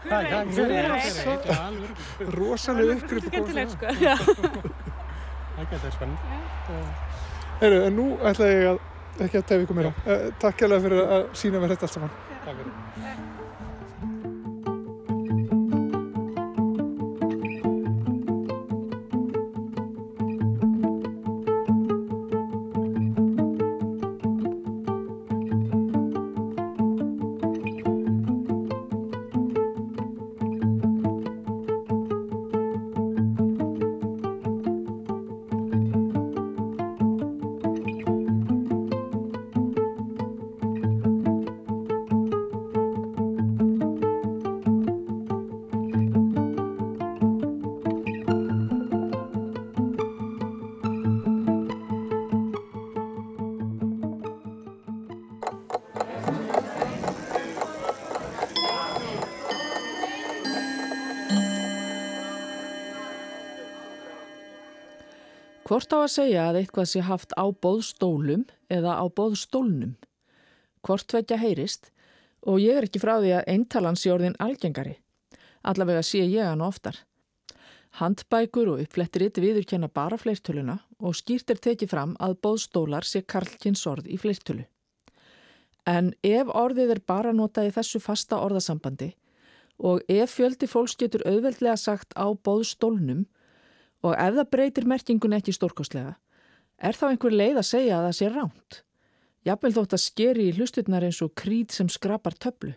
[0.00, 2.34] Hvað- hvað- hver veit, hver Rosa- veit, já, alveg.
[2.38, 3.86] rosalega uppgrip Skemmtilegt sko.
[5.60, 7.09] Það getur spennandi.
[7.60, 9.90] Heru, en nú ætla ég að ekki að tefa ykkur meira.
[10.06, 12.14] Uh, takk hérlega fyrir að sína mér þetta allt saman.
[12.46, 12.72] Takk fyrir.
[65.70, 68.40] Hvort á að segja að eitthvað sé haft á bóðstólum
[68.74, 69.92] eða á bóðstólnum?
[70.82, 71.92] Hvort tvekja heyrist
[72.42, 74.96] og ég er ekki frá því að eintalan sé orðin algengari.
[75.62, 76.98] Allavega sé ég hann oftar.
[78.02, 83.86] Handbækur og uppflettirinn viðurkenna bara fleirtöluna og skýrt er tekið fram að bóðstólar sé karlkins
[83.86, 84.66] orð í fleirtölu.
[85.86, 89.12] En ef orðið er bara notað í þessu fasta orðasambandi
[89.78, 93.28] og ef fjöldi fólks getur auðveldlega sagt á bóðstólnum
[94.04, 96.14] og ef það breytir merkingun ekki stórkostlega,
[96.80, 98.80] er þá einhver leið að segja að það sé ránt?
[99.48, 102.74] Jafnvel þótt að skeri í hlustutnar eins og krít sem skrapar töflu.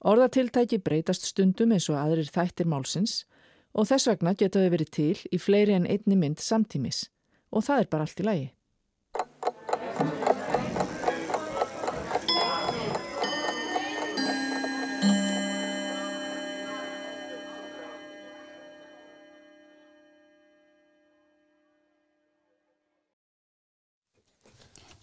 [0.00, 3.24] Orðatiltæki breytast stundum eins og aðrir þættir málsins
[3.74, 7.08] og þess vegna geta þau verið til í fleiri en einni mynd samtímis
[7.50, 8.48] og það er bara allt í lagi.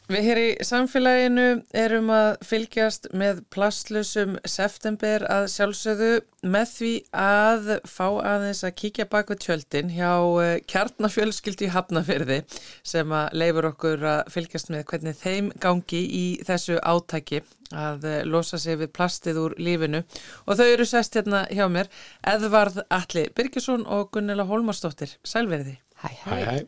[0.08, 1.46] Við hér í samfélaginu
[1.76, 6.12] erum að fylgjast með plastlusum september að sjálfsögðu
[6.48, 10.14] með því að fá aðeins að kíkja bak við tjöldin hjá
[10.46, 12.40] eh, kjarnafjölskyldi í Hafnafyrði
[12.88, 17.44] sem að leifur okkur að fylgjast með hvernig þeim gangi í þessu átæki
[17.76, 20.06] að eh, losa sig við plastið úr lífinu
[20.48, 21.92] og þau eru sest hérna hjá mér
[22.24, 25.20] Edvarð Alli Birgisson og Gunnela Holmarsdóttir.
[25.28, 25.82] Sælverði.
[26.00, 26.38] Hæ, hæ.
[26.48, 26.62] hæ.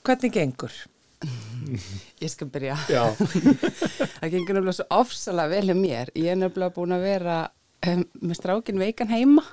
[0.00, 0.86] Hvernig gengur?
[2.22, 2.76] Ég skal byrja.
[2.90, 3.02] Já.
[4.20, 6.12] það gengur nefnilega svo ofsalega vel hjá mér.
[6.16, 7.38] Ég er nefnilega búin að vera
[7.90, 9.44] um, með strákin veikan heima.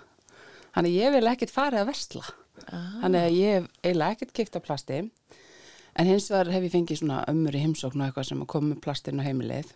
[0.75, 2.25] Þannig að ég vil ekkert farið að versla.
[2.65, 2.99] Ah.
[3.03, 4.99] Þannig að ég hef eiginlega ekkert kipt á plasti.
[5.95, 8.73] En hins vegar hef ég fengið svona ömmur í heimsókn og eitthvað sem að koma
[8.73, 9.73] með plastinu á heimilið.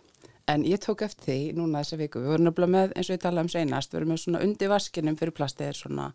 [0.50, 2.22] En ég tók eftir því núna þessa viku.
[2.24, 4.72] Við vorum nefnilega með, eins og ég talaði um seinast, við vorum með svona undir
[4.72, 6.08] vaskinum fyrir plastið, svona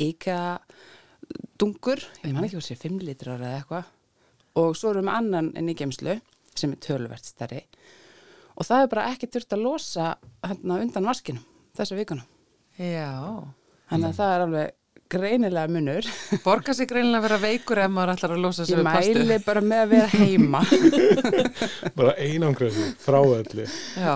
[0.00, 0.40] íka
[1.60, 3.88] dungur, ég man ekki hvað sé, 5 litrar eða eitthvað
[4.58, 6.16] og svo erum við annan inn í geimslu
[6.58, 7.60] sem er töluvert stærri
[8.58, 10.08] og það er bara ekki þurft að losa
[10.44, 11.44] hérna undan vaskinum
[11.78, 12.24] þessa vikuna.
[12.76, 13.14] Já.
[13.90, 14.74] Þannig að það er alveg
[15.10, 16.08] greinilega munur.
[16.44, 19.22] Borga sig greinilega að vera veikur ef maður ætlar að losa sig Ég við plastu.
[19.22, 20.60] mæli bara með að vera heima.
[21.98, 23.64] bara einangröðu frá öllu
[23.96, 24.14] Já.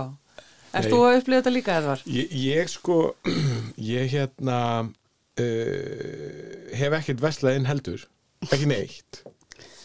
[0.75, 2.01] Erst þú að upplifa þetta líka, Edvar?
[2.11, 2.99] ég, ég sko
[3.95, 8.03] ég hérna uh, hef ekkert veslað inn heldur
[8.51, 9.21] ekki neitt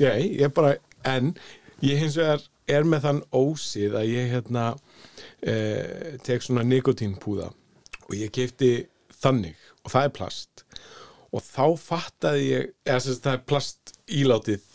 [0.04, 0.76] ég, ég bara,
[1.08, 1.34] en
[1.86, 7.50] ég hins vegar er með þann ósið að ég hérna uh, tek svona nikotínpúða
[8.06, 8.74] og ég keipti
[9.20, 10.66] þannig og það er plast.
[11.30, 14.66] Og þá fattaði ég eða sem það er plast ílátið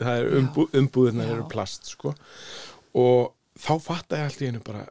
[0.00, 2.14] það er umbú, umbúðunar eru plast sko.
[2.98, 4.86] Og þá fattaði allt í einu bara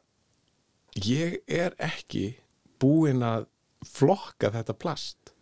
[1.05, 2.33] ég er ekki
[2.81, 3.47] búinn að
[3.87, 5.33] flokka þetta plast.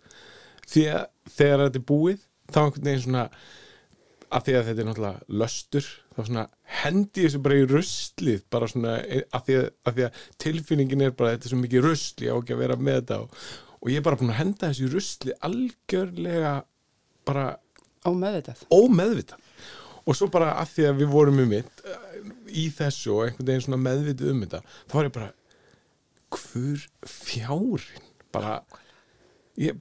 [0.68, 3.26] Því að þegar þetta er búið þá einhvern veginn svona
[4.28, 6.44] að því að þetta er náttúrulega löstur þá svona
[6.82, 11.14] hendi þessu bara í ruslið bara svona að því að, að, því að tilfinningin er
[11.16, 13.46] bara þetta er svo mikið rusli á ekki að vera með þetta og,
[13.78, 16.54] og ég er bara búin að henda þessu í rusli algjörlega
[17.28, 17.48] bara
[18.08, 18.66] ómeðvitað.
[18.72, 19.48] ómeðvitað.
[20.08, 21.82] Og svo bara að því að við vorum um mitt
[22.48, 25.32] í þessu og einhvern veginn svona meðvitið um þetta þá var ég bara
[26.38, 28.54] hver fjárin bara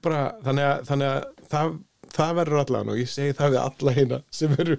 [0.02, 1.76] bara þannig að, þannig að það
[2.16, 4.76] það verður allan og ég segi það við alla hérna sem eru,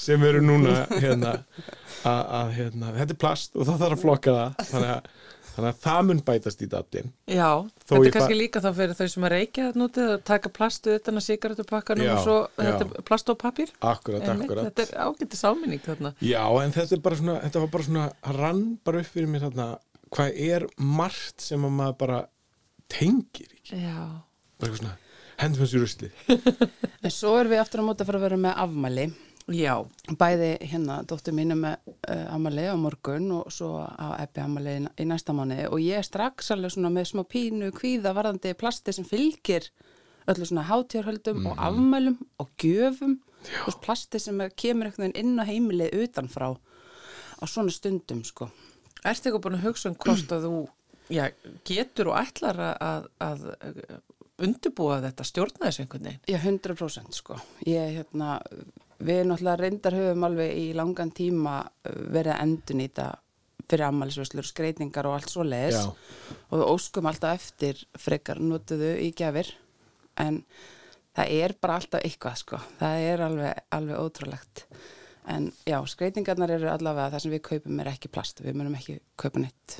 [0.00, 1.34] sem eru núna hérna
[2.08, 4.68] að hérna, þetta er plast og það þarf að flokka það.
[4.68, 5.08] Þannig að,
[5.48, 7.50] þannig að það mun bætast í datin Já,
[7.82, 10.94] þetta er kannski líka þá fyrir þau sem að reykja þetta nútið að taka plastu
[10.94, 14.70] utan að sigarettupakkanum og svo þetta er plast og papir Akkurat, en akkurat.
[14.70, 16.14] Þetta er ágættið sáminning þarna.
[16.22, 19.68] Já, en þetta svona, þetta var bara svona rann bara upp fyrir mér þarna
[20.14, 22.22] hvað er margt sem að maður bara
[22.88, 23.98] tengir ekki Já.
[24.58, 24.96] Bara eitthvað svona
[25.38, 26.12] hendum þessu rusli.
[27.04, 29.04] En svo erum við aftur á móta að fara að vera með afmæli.
[29.54, 29.72] Já,
[30.20, 34.82] bæði hérna dóttur mínu með uh, afmæli á morgun og svo á epi afmæli í,
[35.00, 38.92] í næsta mánu og ég er strax alveg svona með smá pínu kvíða varðandi plasti
[38.92, 39.70] sem fylgir
[40.28, 41.46] öllu svona hátjárhöldum mm.
[41.48, 41.64] og mhm.
[41.70, 43.16] afmælum og gjöfum.
[43.70, 46.50] Og plasti sem er, kemur einhvern veginn inn á heimilið utanfrá
[47.38, 48.50] á svona stundum sko.
[49.06, 50.54] Erstu eitthvað búin að hugsa um hvort að þú
[51.14, 51.24] já,
[51.64, 53.44] getur og ætlar að, að
[54.44, 56.26] undirbúa þetta, stjórna þessu einhvern veginn?
[56.30, 57.38] Já, 100% sko.
[57.66, 58.36] Ég, hérna,
[58.98, 63.08] við náttúrulega reyndar höfum alveg í langan tíma uh, verið að endun í þetta
[63.68, 69.10] fyrir ammælisvöslur, skreitingar og allt svo leiðis og við óskum alltaf eftir frekar notuðu í
[69.16, 69.50] gefir
[70.22, 70.38] en
[71.12, 74.64] það er bara alltaf eitthvað sko, það er alveg, alveg ótrúlegt
[75.28, 78.98] en já, skreitingarnar eru allavega það sem við kaupum er ekki plast, við munum ekki
[79.20, 79.78] kaupa neitt.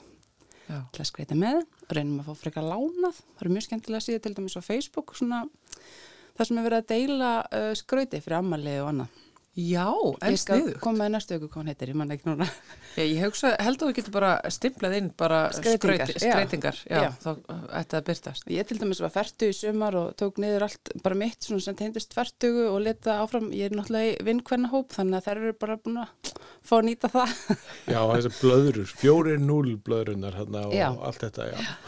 [0.69, 3.23] Til að skreita með og reynum að fá frekar lánað.
[3.37, 5.45] Það eru mjög skemmtilega síðan til dæmis á Facebook svona,
[6.37, 9.25] það sem er verið að deila uh, skrauti fyrir ammali og annað
[9.59, 10.69] Já, en sniðu.
[10.69, 12.47] Ég skal koma með næstu öku hvað hann heitir, ég manna ekki núna.
[12.95, 17.09] Já, ég hugsa, held að við getum bara stimplað inn bara skreitingar, skreitingar já, já,
[17.25, 18.47] þá ætti það að byrtast.
[18.55, 21.79] Ég til dæmis var færtu í sumar og tók niður allt bara mitt svona sem
[21.81, 25.55] tegndist færtugu og leta áfram, ég er náttúrulega í vinkvenna hóp þannig að þær eru
[25.67, 26.33] bara búin að
[26.63, 27.37] fá að nýta það.
[27.95, 30.91] Já, þessi blöðurur, fjórir núl blöðurinnar hérna og já.
[30.95, 31.79] allt þetta, já.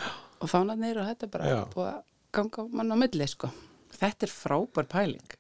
[0.43, 2.01] Og fánarnir og þetta bara búið að
[2.35, 3.55] ganga mann á milli, sko.
[4.01, 5.40] Þetta er frábær pæling.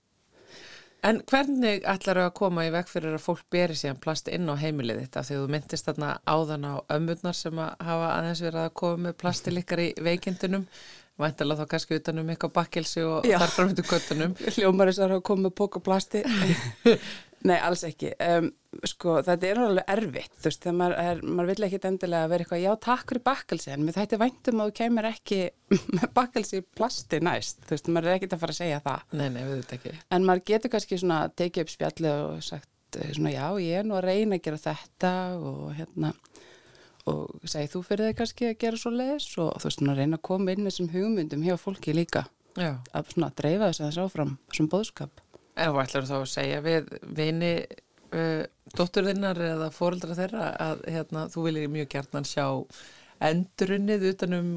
[1.06, 4.50] En hvernig ætlar þau að koma í vekk fyrir að fólk beri síðan plast inn
[4.52, 8.64] á heimilið þetta þegar þú myndist þarna áðan á ömmurnar sem að hafa aðeins verið
[8.66, 10.66] að koma með plastilíkar í veikindunum
[11.20, 13.38] væntalega þá kannski utanum eitthvað bakkilsi og Já.
[13.40, 16.24] þar framöndu köttunum Hljómar þess að hafa komið með póka plasti
[17.48, 18.10] Nei, alls ekki.
[18.20, 18.50] Um,
[18.86, 22.44] sko, þetta er alveg erfitt, þú veist, þegar maður, er, maður vil ekki endilega vera
[22.44, 25.40] eitthvað, já, takk fyrir bakkelsi, en mér þætti væntum að þú kemur ekki
[25.96, 29.16] með bakkelsi plasti næst, þú veist, maður er ekkit að fara að segja það.
[29.18, 29.94] Nei, nei.
[30.14, 33.88] En maður getur kannski svona tekið upp spjallið og sagt eh, svona, já, ég er
[33.88, 35.12] nú að reyna að gera þetta
[35.50, 36.14] og hérna,
[37.10, 40.20] og segið þú fyrir þig kannski að gera svo les og þú veist, maður reyna
[40.20, 42.76] að koma inn þessum hugmyndum hjá fólki líka, já.
[42.94, 45.22] að svona dreifa þess að þess áfram, þessum boðskap.
[45.60, 47.54] En hvað ætlar þú þá að segja við vini
[48.14, 48.42] uh,
[48.76, 52.46] dótturðinnar eða fóreldra þeirra að hérna, þú viljið mjög gert sjá
[53.20, 54.50] endurunnið utanum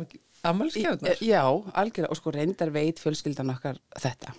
[0.43, 1.22] amalskjöfnar?
[1.24, 1.43] Já,
[1.74, 4.34] algjörlega og sko reyndar veit fjölskyldan okkar þetta.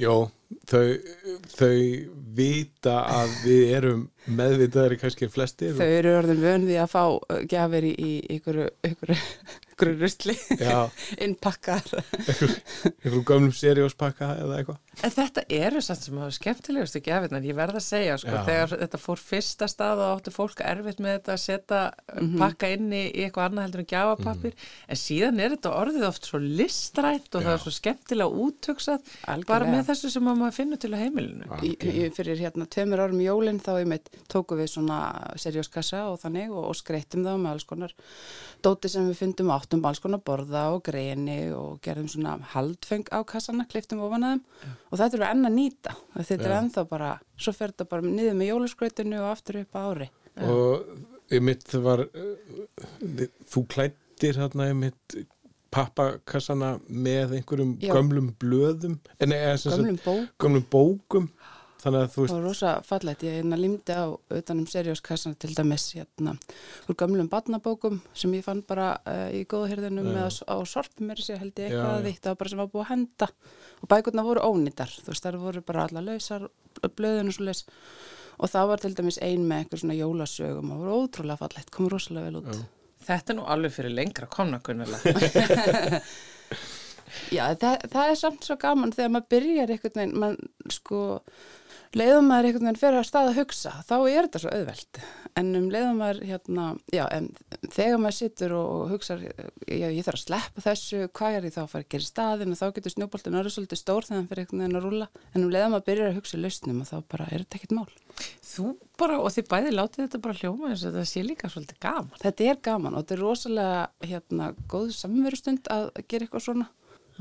[0.00, 0.30] Jó,
[0.70, 0.86] þau,
[1.52, 1.80] þau
[2.36, 5.74] vita að við erum meðvitaðari kannski flestir.
[5.76, 7.02] Þau eru orðin vönði að fá
[7.50, 8.62] gafir í, ykkur
[9.82, 10.36] einhverju rustli
[11.24, 14.78] innpakkar einhverju gömlum serióspakka eða eitthvað.
[15.02, 19.00] En þetta eru sann sem hafa skemmtilegustu gefirnar, ég verða að segja sko, þegar þetta
[19.00, 22.42] fór fyrsta stað og áttu fólk erfitt með þetta að setja mm -hmm.
[22.42, 24.88] pakka inn í, eitthvað annað heldur en gafapapir mm -hmm.
[24.88, 27.46] en síðan er þetta orðið oft svo listrætt og Já.
[27.46, 29.00] það er svo skemmtilega úttöksað
[29.46, 31.44] bara með þessu sem maður finnur til að heimilinu.
[31.62, 34.98] Í, í, Fyrir hérna tveimur árum jólinn þá ég meitt tóku við svona
[35.36, 37.94] serióskassa og þannig og, og skreittum það með alls konar
[38.62, 43.24] dóti sem við fundum áttum alls konar borða og greini og gerðum svona haldfeng á
[43.24, 44.72] kassana, kliftum ofan að þeim ja.
[44.90, 46.48] og þetta eru enn að nýta þetta ja.
[46.48, 50.50] er ennþá bara, svo fer þetta bara niður með jólaskrautinu og aftur upp ári ja.
[50.52, 53.22] og ég mitt var uh,
[53.54, 55.16] þú klættir hérna ég mitt
[55.72, 57.94] pappakassana með einhverjum Já.
[57.96, 60.28] gömlum blöðum nei, gömlum, bókum.
[60.36, 61.32] gömlum bókum
[61.82, 64.06] þannig að þú veist Það var rosa fallegt, ég hérna limdi á
[64.38, 66.34] utanum serióskassana til dæmis hérna
[66.88, 71.42] úr gamlum badnabókum sem ég fann bara uh, í góðhyrðinum eða á sorpum mér sér
[71.42, 73.30] held ég eitthvað að það var bara sem var búið að henda.
[73.82, 76.48] Og bækurna voru ónýtar, þú veist, það voru bara alla lausar,
[76.96, 77.64] blöðun og svo leis
[78.42, 81.90] og það var til dæmis ein með einhver svona jólasögum og voru ótrúlega fallegt, kom
[81.92, 82.62] rosalega vel út.
[83.02, 86.00] Þetta er nú alveg fyrir lengra komna kunnulega.
[87.36, 91.00] Já, það, það er samt svo gaman þegar maður byrjar einhvern veginn, mann sko,
[91.98, 95.00] leiðum maður einhvern veginn fyrir að staða að hugsa, þá er þetta svo auðvelt.
[95.40, 97.28] En um leiðum maður, hérna, já, en
[97.72, 101.62] þegar maður sittur og, hugsa, já, ég þarf að sleppa þessu, hvað er ég þá
[101.62, 104.28] að fara að gera í staðin og þá getur snjóboltin orðið svolítið stór þegar hann
[104.32, 105.08] fyrir einhvern veginn að rúla.
[105.32, 107.76] En um leiðum maður byrjar að hugsa í lausnum og þá bara er þetta ekkert
[107.78, 107.88] mál.
[108.44, 111.80] Þú bara, og þið bæði látið þetta bara hljóma eins og þetta sé líka svolítið
[111.82, 112.20] gaman.
[112.20, 114.52] Þetta er gaman og þetta er rosalega, hérna,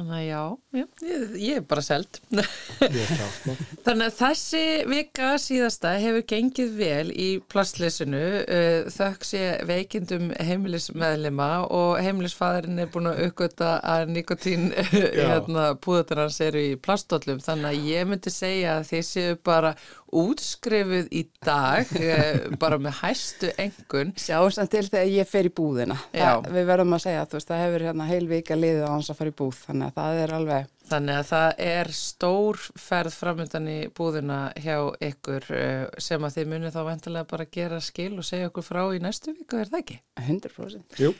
[0.01, 0.11] að.
[0.11, 0.41] Þannig að já,
[0.73, 2.19] já ég, ég er bara seld.
[2.31, 3.25] Ég ná.
[3.85, 11.49] Þannig að þessi vika síðasta hefur gengið vel í plastleysinu uh, þökk sé veikindum heimilismeðlima
[11.69, 17.71] og heimilisfæðurinn er búin að aukvöta að nikotín hérna, púðutur hans eru í plastóllum þannig
[17.71, 19.75] að ég myndi segja að þið séu bara
[20.11, 25.97] útskrifuð í dag uh, bara með hæstu engun Sjáum til þegar ég fer í búðina.
[26.11, 29.11] Það, við verðum að segja, þú veist, það hefur hérna heil vika liðið á hans
[29.11, 30.69] að fara í búð, þannig að það er alveg...
[30.91, 34.75] Þannig að það er stór ferð framöndan í búðina hjá
[35.07, 38.81] ykkur uh, sem að þið munið þá vendilega bara gera skil og segja okkur frá
[38.91, 39.99] í næstu viku, er það ekki?
[40.19, 40.97] 100%.
[40.99, 41.13] Jú.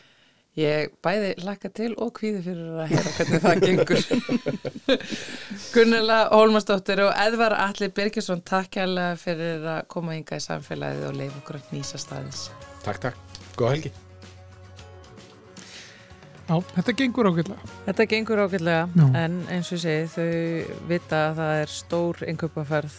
[0.60, 4.04] Ég bæði lakka til og kvíði fyrir að heyra hvernig það gengur.
[5.78, 11.20] Gunnela Hólmarsdóttir og Edvar Alli Birgisson, takk kærlega fyrir að koma hinga í samfélagið og
[11.24, 12.50] leifa okkur að nýsa staðins.
[12.84, 13.44] Takk, takk.
[13.56, 13.98] Góða helgi.
[16.52, 17.68] Já, þetta gengur ágætlega.
[17.88, 18.40] Þetta gengur
[19.00, 19.06] Já.
[19.24, 22.98] en eins og ég segi, þau vita að það er stór inköpaferð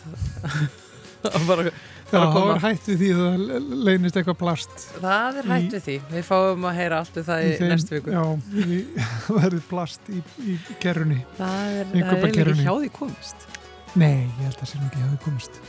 [1.33, 1.73] að bara, Já,
[2.13, 2.55] bara þá koma.
[2.57, 4.87] er hætt við því að það leynist eitthvað plast.
[5.03, 5.97] Það er hætt við því.
[6.17, 8.15] Við fáum að heyra allt við það í, þeim- næstu viku.
[8.17, 8.25] Já,
[8.63, 8.81] í,
[9.27, 11.21] það verður plast í, í kerrunni.
[11.39, 13.47] Það er, það er ekki hjá því komist.
[13.93, 15.61] Nei, ég held að það sé ekki að það komist.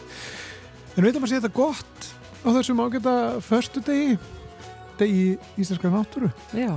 [0.93, 2.09] En veitum að sé þetta gott
[2.43, 3.13] á þessum ágæta
[3.43, 4.17] förstu degi,
[4.99, 5.23] degi
[5.59, 6.29] íslenska náttúru.
[6.55, 6.71] Já,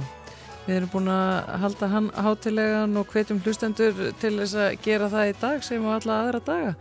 [0.67, 5.31] við erum búin að halda hann hátilegan og hvetjum hlustendur til þess að gera það
[5.31, 6.73] í dag sem á alla aðra daga.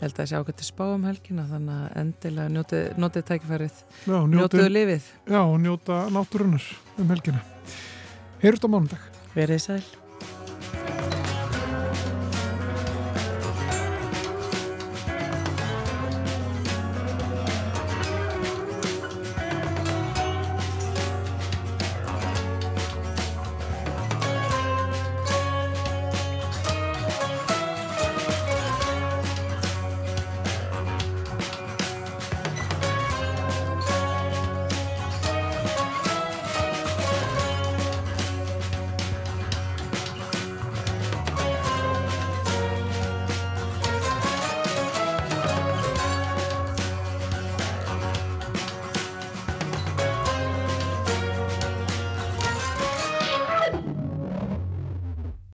[0.00, 3.80] Ég held að það sé ákvæmt spá um helgina þannig að endilega notið, notið tækifærið,
[4.08, 5.08] Já, njótuðu lifið.
[5.28, 7.44] Já, njóta náttúrunar um helgina.
[8.40, 9.08] Heyrust á mánudag.
[9.36, 9.82] Verið sæl.